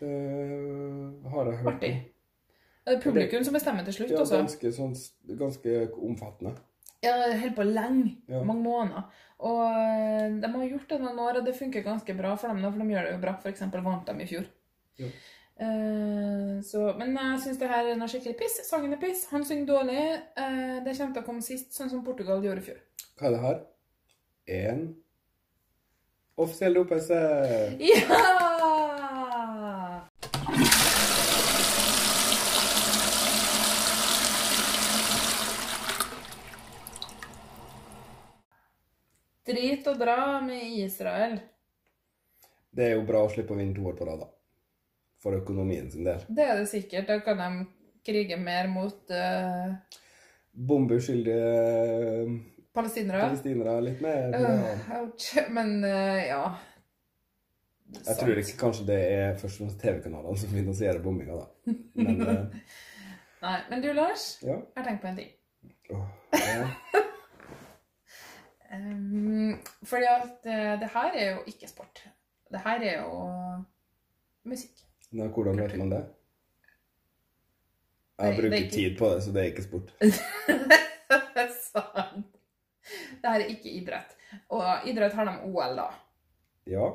det 0.00 0.12
har 1.32 1.48
jeg 1.48 1.62
hørt. 1.62 1.72
Artig. 1.72 1.94
Det 2.86 2.94
er 2.94 3.00
publikum 3.02 3.44
som 3.44 3.56
bestemmer 3.56 3.84
til 3.88 3.96
slutt 3.96 4.12
Ja, 4.12 4.20
også. 4.20 4.42
ganske, 4.44 4.72
sånn, 4.76 4.92
ganske 5.40 5.78
omfattende. 5.96 6.52
Ja, 7.06 7.14
holder 7.30 7.54
på 7.56 7.68
lenge. 7.68 8.16
Ja. 8.30 8.42
Mange 8.42 8.64
måneder. 8.64 9.22
Og 9.46 9.62
eh, 9.68 10.36
de 10.42 10.50
har 10.52 10.68
gjort 10.70 10.92
det 10.92 11.00
noen 11.02 11.22
år, 11.22 11.40
og 11.40 11.48
det 11.48 11.56
funker 11.56 11.84
ganske 11.84 12.18
bra 12.18 12.34
for 12.40 12.52
dem. 12.52 12.66
For 12.66 12.82
de 12.82 12.94
gjør 12.94 13.08
det 13.08 13.16
jo 13.16 13.22
bra. 13.24 13.38
Eksempel 13.52 13.84
vant 13.84 14.08
de 14.08 14.24
i 14.24 14.28
fjor. 14.30 14.46
Ja. 15.00 15.10
Eh, 15.56 16.52
så, 16.68 16.82
men 16.98 17.16
jeg 17.16 17.40
syns 17.44 17.60
det 17.60 17.70
her 17.72 17.88
er 17.88 17.98
noe 18.00 18.10
skikkelig 18.12 18.36
piss. 18.40 18.60
Sangen 18.68 18.96
er 18.96 19.00
piss. 19.00 19.26
Han 19.32 19.44
synger 19.48 19.72
dårlig. 19.72 20.04
Uh, 20.36 20.84
det 20.84 20.96
kommer 20.98 21.16
til 21.16 21.22
å 21.22 21.26
komme 21.30 21.44
sist, 21.44 21.72
sånn 21.76 21.92
som 21.92 22.04
Portugal 22.06 22.44
gjorde 22.44 22.64
i 22.64 22.68
fjor. 22.70 22.80
Hva 23.16 23.28
er 23.30 23.36
det 23.36 23.42
her? 23.46 23.60
En 24.56 24.86
offisiell 26.36 26.76
dopause. 26.76 27.20
Ja! 27.80 28.75
Og 39.86 39.98
dra 40.00 40.40
med 40.42 40.62
Israel. 40.80 41.38
Det 42.76 42.84
er 42.90 42.96
jo 42.96 43.04
bra 43.08 43.22
å 43.24 43.30
slippe 43.32 43.54
å 43.54 43.58
vinne 43.58 43.74
to 43.76 43.84
år 43.88 43.94
på 43.96 44.06
rad, 44.08 44.24
da. 44.24 44.28
For 45.22 45.36
økonomien 45.38 45.86
sin 45.90 46.04
del. 46.06 46.24
Det 46.28 46.44
er 46.44 46.58
det 46.60 46.66
sikkert. 46.70 47.06
Da 47.08 47.20
kan 47.24 47.40
de 47.40 47.66
krige 48.06 48.36
mer 48.38 48.68
mot 48.70 49.14
uh... 49.14 49.72
Bombeuskyldige 50.52 51.46
palestinere. 52.76 53.20
palestinere 53.26 53.80
litt 53.84 54.00
mer. 54.04 54.36
uh. 54.36 55.40
Men 55.52 55.72
uh, 55.84 56.20
ja 56.26 56.42
Jeg 58.06 58.16
tror 58.20 58.40
ikke 58.42 58.58
kanskje 58.60 58.86
det 58.90 59.00
er 59.16 59.34
først 59.40 59.60
og 59.60 59.64
fremst 59.64 59.80
TV-kanalene 59.82 60.38
som 60.40 60.52
finansierer 60.52 61.02
bombinga, 61.04 61.40
da. 61.40 61.74
Men 61.96 62.22
eh, 62.26 62.46
Nei, 63.46 63.58
men 63.70 63.82
du, 63.84 63.90
Lars, 63.94 64.30
Ja. 64.42 64.56
jeg 64.58 64.80
har 64.80 64.88
tenkt 64.88 65.02
på 65.04 65.10
en 65.12 65.20
ting. 65.20 65.34
Åh, 65.94 66.06
ja. 66.34 67.02
Um, 68.76 69.58
fordi 69.86 70.04
at 70.10 70.46
eh, 70.46 70.74
det 70.80 70.88
her 70.92 71.14
er 71.14 71.30
jo 71.36 71.42
ikke 71.46 71.68
sport. 71.68 72.02
Det 72.52 72.60
her 72.60 72.82
er 72.84 73.00
jo 73.02 73.20
musikk. 74.46 74.82
Nei, 75.16 75.28
hvordan 75.32 75.60
vet 75.60 75.76
man 75.78 75.90
det? 75.94 76.02
Jeg 78.16 78.26
har 78.26 78.32
brukt 78.32 78.42
bruker 78.42 78.64
ikke- 78.64 78.74
tid 78.74 78.98
på 78.98 79.08
det, 79.14 79.22
så 79.22 79.32
det 79.32 79.40
er 79.42 79.50
ikke 79.52 79.62
sport. 79.62 79.92
det 80.00 81.42
er 81.42 81.52
sant. 81.62 82.26
Det 83.22 83.30
her 83.30 83.40
er 83.40 83.50
ikke 83.52 83.70
idrett. 83.70 84.16
Og 84.48 84.86
idrett 84.88 85.12
har 85.12 85.24
de 85.24 85.34
OL, 85.44 85.76
da. 85.76 85.88
Ja. 86.66 86.90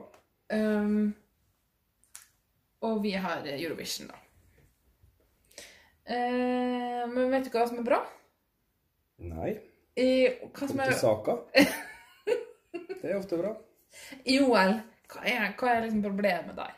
Um, 0.53 1.13
og 2.81 3.03
vi 3.03 3.11
har 3.11 3.45
Eurovision, 3.45 4.07
da. 4.07 4.17
Uh, 6.11 7.05
men 7.13 7.31
vet 7.31 7.45
du 7.45 7.53
hva 7.53 7.67
som 7.69 7.79
er 7.79 7.87
bra? 7.87 8.01
Nei. 9.21 9.53
Hva 9.95 10.67
som 10.69 10.79
er, 10.79 10.93
saka. 10.99 11.37
Det 13.01 13.09
er 13.09 13.17
ofte 13.17 13.39
bra. 13.39 13.55
Joel, 14.29 14.77
hva 15.11 15.23
er, 15.27 15.49
hva 15.57 15.71
er 15.73 15.81
liksom 15.85 16.03
problemet 16.05 16.55
der? 16.55 16.77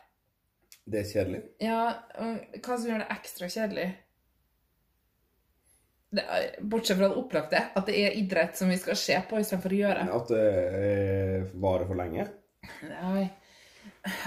Det 0.84 1.00
er 1.00 1.10
kjedelig. 1.10 1.42
Ja, 1.64 1.82
og 2.20 2.58
hva 2.58 2.78
som 2.78 2.90
gjør 2.90 3.04
det 3.04 3.12
ekstra 3.14 3.48
kjedelig? 3.52 3.86
Det 6.14 6.24
er, 6.30 6.48
bortsett 6.62 6.98
fra 6.98 7.08
det 7.10 7.18
opplagte, 7.18 7.60
at 7.74 7.88
det 7.88 7.94
er 7.98 8.18
idrett 8.20 8.58
som 8.58 8.70
vi 8.70 8.78
skal 8.78 8.98
se 8.98 9.16
på 9.28 9.40
istedenfor 9.40 9.74
å 9.74 9.80
gjøre. 9.80 10.04
At 10.18 10.32
det 10.32 10.48
varer 11.62 11.88
for 11.88 11.98
lenge. 11.98 12.26
Nei, 12.88 13.24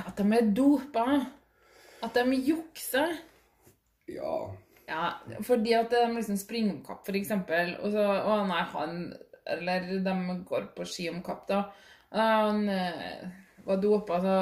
at 0.04 0.18
de 0.20 0.26
er 0.38 0.50
dopa. 0.58 1.06
At 2.06 2.18
de 2.18 2.42
jukser. 2.46 3.16
Ja. 4.12 4.34
Ja, 4.88 5.08
fordi 5.44 5.74
at 5.76 5.92
de 5.92 6.06
liksom 6.16 6.38
springer 6.40 6.78
om 6.78 6.84
kapp, 6.86 7.10
eksempel, 7.12 7.74
og 7.84 7.92
så, 7.92 8.04
å 8.24 8.38
nei, 8.48 8.62
han, 8.72 9.02
eller 9.58 9.90
de 10.06 10.14
går 10.48 10.70
på 10.78 10.86
ski 10.88 11.10
om 11.12 11.20
kapp, 11.26 11.44
da. 11.50 11.66
Han 12.16 12.70
eh, 12.72 13.26
var 13.68 13.82
dopa, 13.84 14.22
så 14.24 14.36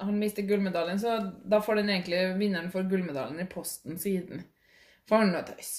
han, 0.00 0.16
mistet 0.16 0.48
gullmedaljen, 0.48 1.00
så 1.02 1.18
da 1.44 1.60
får 1.60 1.82
den 1.82 1.92
egentlig 1.92 2.22
vinneren 2.40 2.72
for 2.72 2.88
gullmedaljen 2.88 3.42
i 3.44 3.48
posten 3.52 4.00
siden. 4.00 4.46
For 5.08 5.20
han 5.20 5.34
noe 5.34 5.44
tøys. 5.44 5.74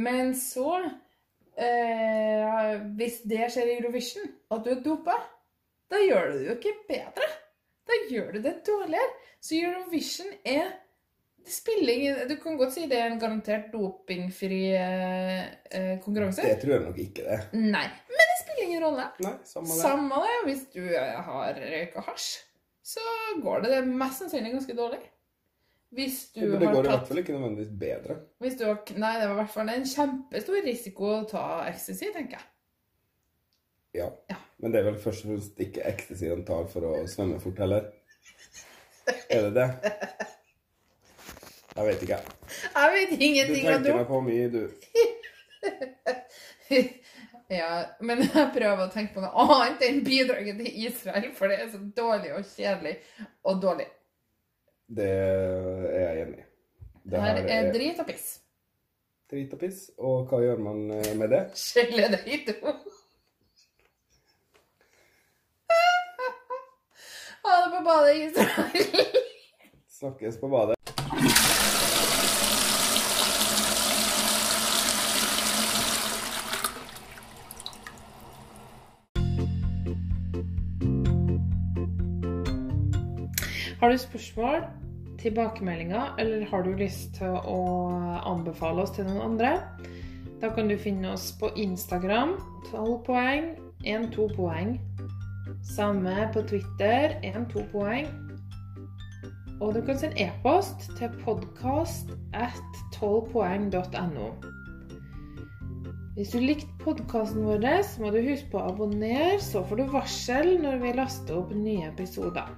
Men 0.00 0.32
så, 0.40 0.78
eh, 1.60 2.72
hvis 2.96 3.20
det 3.28 3.50
skjer 3.52 3.68
i 3.68 3.76
Eurovision, 3.82 4.32
at 4.56 4.64
du 4.64 4.72
er 4.72 4.80
dopa, 4.84 5.18
da 5.92 6.00
gjør 6.00 6.32
du 6.32 6.38
det 6.38 6.48
jo 6.48 6.56
ikke 6.56 6.74
bedre. 6.88 7.28
Da 7.86 8.00
gjør 8.08 8.32
du 8.32 8.42
det 8.48 8.56
dårligere. 8.66 9.12
Så 9.44 9.60
Eurovision 9.60 10.32
er 10.40 10.72
det 11.46 11.52
spiller 11.52 11.92
ingen 11.92 12.28
Du 12.28 12.36
kan 12.42 12.56
godt 12.58 12.74
si 12.74 12.88
det 12.90 12.98
er 12.98 13.12
en 13.12 13.20
garantert 13.22 13.68
dopingfri 13.70 14.62
eh, 14.74 15.44
eh, 15.70 15.92
konkurranse. 16.02 16.42
Det 16.42 16.58
tror 16.62 16.74
jeg 16.74 16.82
nok 16.82 16.98
ikke 16.98 17.26
det. 17.26 17.38
Nei, 17.54 17.84
men 18.10 18.30
det 18.32 18.38
spiller 18.40 18.64
ingen 18.64 18.82
rolle. 18.82 19.04
Nei, 19.22 19.34
samme 19.46 19.70
det. 19.70 19.76
Samme 19.78 20.22
det, 20.24 20.40
hvis 20.48 20.64
du 20.74 20.80
eh, 20.82 21.20
har 21.28 21.60
røyka 21.60 22.02
hasj, 22.08 22.26
så 22.86 23.06
går 23.44 23.62
det, 23.62 23.70
det 23.76 23.94
mest 24.02 24.24
sannsynlig 24.24 24.56
ganske 24.56 24.76
dårlig. 24.80 25.00
Hvis 25.94 26.18
du 26.34 26.42
Men 26.42 26.58
det 26.58 26.74
går 26.74 26.82
i 26.82 26.90
hvert 26.90 27.08
fall 27.12 27.22
ikke 27.22 27.38
nødvendigvis 27.38 27.72
bedre. 27.78 28.20
hvis 28.42 28.58
du 28.58 28.66
har, 28.66 28.82
Nei, 28.98 29.14
det 29.20 29.28
var 29.30 29.36
i 29.36 29.40
hvert 29.44 29.54
fall 29.54 29.70
en 29.70 29.88
kjempestor 29.94 30.62
risiko 30.66 31.10
å 31.14 31.24
ta 31.30 31.46
ecstasy, 31.70 32.10
tenker 32.14 32.40
jeg. 32.40 32.48
Ja. 34.02 34.10
Ja. 34.34 34.42
Men 34.58 34.74
det 34.74 34.82
er 34.82 34.90
vel 34.90 34.98
først 34.98 35.24
og 35.24 35.30
fremst 35.30 35.62
ikke 35.62 35.86
ecstasy 35.86 36.26
de 36.26 36.42
tar 36.48 36.66
for 36.74 36.90
å 36.90 36.96
svømme 37.10 37.38
fort 37.40 37.62
heller. 37.62 37.92
Er 39.30 39.46
det 39.46 39.54
det? 39.54 39.68
Jeg 41.76 41.86
vet 41.86 42.02
ikke. 42.06 42.18
Jeg 42.74 42.92
vet 42.94 43.10
ingenting 43.20 43.66
om 43.68 43.72
tenker 43.74 43.84
dop. 43.84 43.96
meg 43.98 44.06
på 44.08 44.20
mye, 44.24 44.46
du. 44.48 44.62
ja, 47.58 47.72
men 48.00 48.22
jeg 48.24 48.46
prøver 48.54 48.82
å 48.86 48.88
tenke 48.94 49.12
på 49.18 49.24
noe 49.24 49.44
annet 49.44 49.84
enn 49.84 50.00
bidraget 50.06 50.56
til 50.62 50.70
Israel, 50.88 51.28
for 51.36 51.52
det 51.52 51.60
er 51.60 51.68
så 51.74 51.82
dårlig 51.98 52.32
og 52.38 52.48
kjedelig 52.48 52.94
og 53.44 53.60
dårlig. 53.60 53.88
Det 54.96 55.10
er 55.10 56.00
jeg 56.00 56.24
enig 56.24 56.40
i. 56.40 56.46
Det 57.06 57.22
her 57.22 57.42
er 57.44 57.72
drit 57.74 58.00
og 58.02 58.08
piss. 58.08 58.28
drit 59.30 59.52
og 59.52 59.60
piss. 59.60 59.90
Og 59.98 60.30
hva 60.30 60.40
gjør 60.42 60.62
man 60.62 60.90
eh, 60.96 61.12
med 61.18 61.34
det? 61.34 61.42
Skjelle 61.66 62.08
det 62.16 62.22
i 62.26 62.44
to. 62.48 62.56
Ha 67.46 67.58
det 67.62 67.68
på 67.76 67.80
badet 67.86 68.14
i 68.16 68.22
Israel. 68.24 69.20
Snakkes 70.00 70.40
på 70.40 70.48
badet. 70.50 70.74
Har 83.80 83.90
du 83.90 83.98
spørsmål, 83.98 84.62
tilbakemeldinger, 85.20 86.14
eller 86.18 86.46
har 86.46 86.62
du 86.62 86.70
lyst 86.72 87.18
til 87.18 87.34
å 87.44 87.58
anbefale 88.24 88.80
oss 88.86 88.94
til 88.96 89.04
noen 89.04 89.20
andre? 89.20 89.50
Da 90.40 90.48
kan 90.56 90.70
du 90.72 90.78
finne 90.80 91.10
oss 91.12 91.26
på 91.36 91.50
Instagram 91.60 92.38
12 92.70 92.94
poeng, 93.04 93.50
1-2 93.84 94.30
poeng. 94.32 94.78
Samme 95.76 96.30
på 96.32 96.40
Twitter 96.48 97.18
1-2 97.20 97.66
poeng. 97.74 98.08
Og 99.60 99.76
du 99.76 99.82
kan 99.84 100.00
sende 100.00 100.24
e-post 100.24 100.88
til 100.96 101.12
podkast 101.20 102.16
at 102.32 102.80
12poeng.no. 102.96 104.30
Hvis 106.16 106.32
du 106.32 106.40
likte 106.40 106.80
podkasten 106.80 107.44
vår, 107.44 107.68
så 107.84 108.06
må 108.06 108.14
du 108.14 108.22
huske 108.24 108.48
på 108.54 108.62
å 108.62 108.70
abonnere, 108.72 109.36
så 109.36 109.60
får 109.68 109.82
du 109.82 109.90
varsel 109.92 110.54
når 110.64 110.80
vi 110.80 110.96
laster 110.96 111.42
opp 111.42 111.52
nye 111.52 111.90
episoder. 111.90 112.48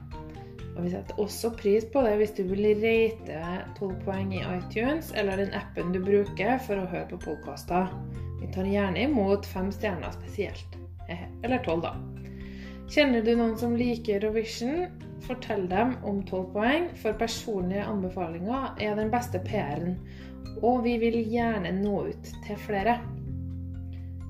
Og 0.78 0.84
vi 0.86 0.92
setter 0.92 1.18
også 1.18 1.50
pris 1.58 1.86
på 1.90 2.04
det 2.06 2.12
hvis 2.20 2.36
du 2.36 2.44
vil 2.46 2.68
rate 2.78 3.38
12 3.80 3.96
poeng 4.04 4.30
i 4.36 4.44
iTunes 4.46 5.10
eller 5.18 5.40
den 5.40 5.50
appen 5.58 5.90
du 5.90 5.98
bruker 6.04 6.60
for 6.62 6.78
å 6.78 6.86
høre 6.86 7.08
på 7.10 7.18
podkaster. 7.24 7.90
Vi 8.38 8.46
tar 8.54 8.68
gjerne 8.70 9.08
imot 9.08 9.46
fem 9.50 9.72
stjerner 9.74 10.14
spesielt. 10.14 10.78
Eh, 11.10 11.26
Eller 11.42 11.58
tolv, 11.66 11.82
da. 11.82 11.96
Kjenner 12.88 13.24
du 13.26 13.34
noen 13.34 13.56
som 13.58 13.74
liker 13.76 14.22
Eurovision? 14.22 14.86
Fortell 15.26 15.66
dem 15.68 15.96
om 16.06 16.22
12 16.22 16.44
poeng, 16.54 16.86
for 17.02 17.18
personlige 17.18 17.82
anbefalinger 17.84 18.78
er 18.80 18.94
den 18.96 19.10
beste 19.10 19.42
PR-en. 19.44 19.98
Og 20.62 20.84
vi 20.86 20.94
vil 21.02 21.18
gjerne 21.26 21.74
nå 21.82 22.04
ut 22.12 22.30
til 22.46 22.60
flere. 22.68 23.00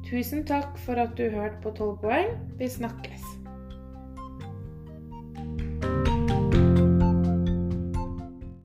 Tusen 0.08 0.46
takk 0.48 0.80
for 0.80 0.96
at 0.96 1.12
du 1.20 1.28
hørte 1.28 1.60
på 1.62 1.76
12 1.76 1.98
poeng. 2.00 2.32
Vi 2.56 2.72
snakkes. 2.72 3.37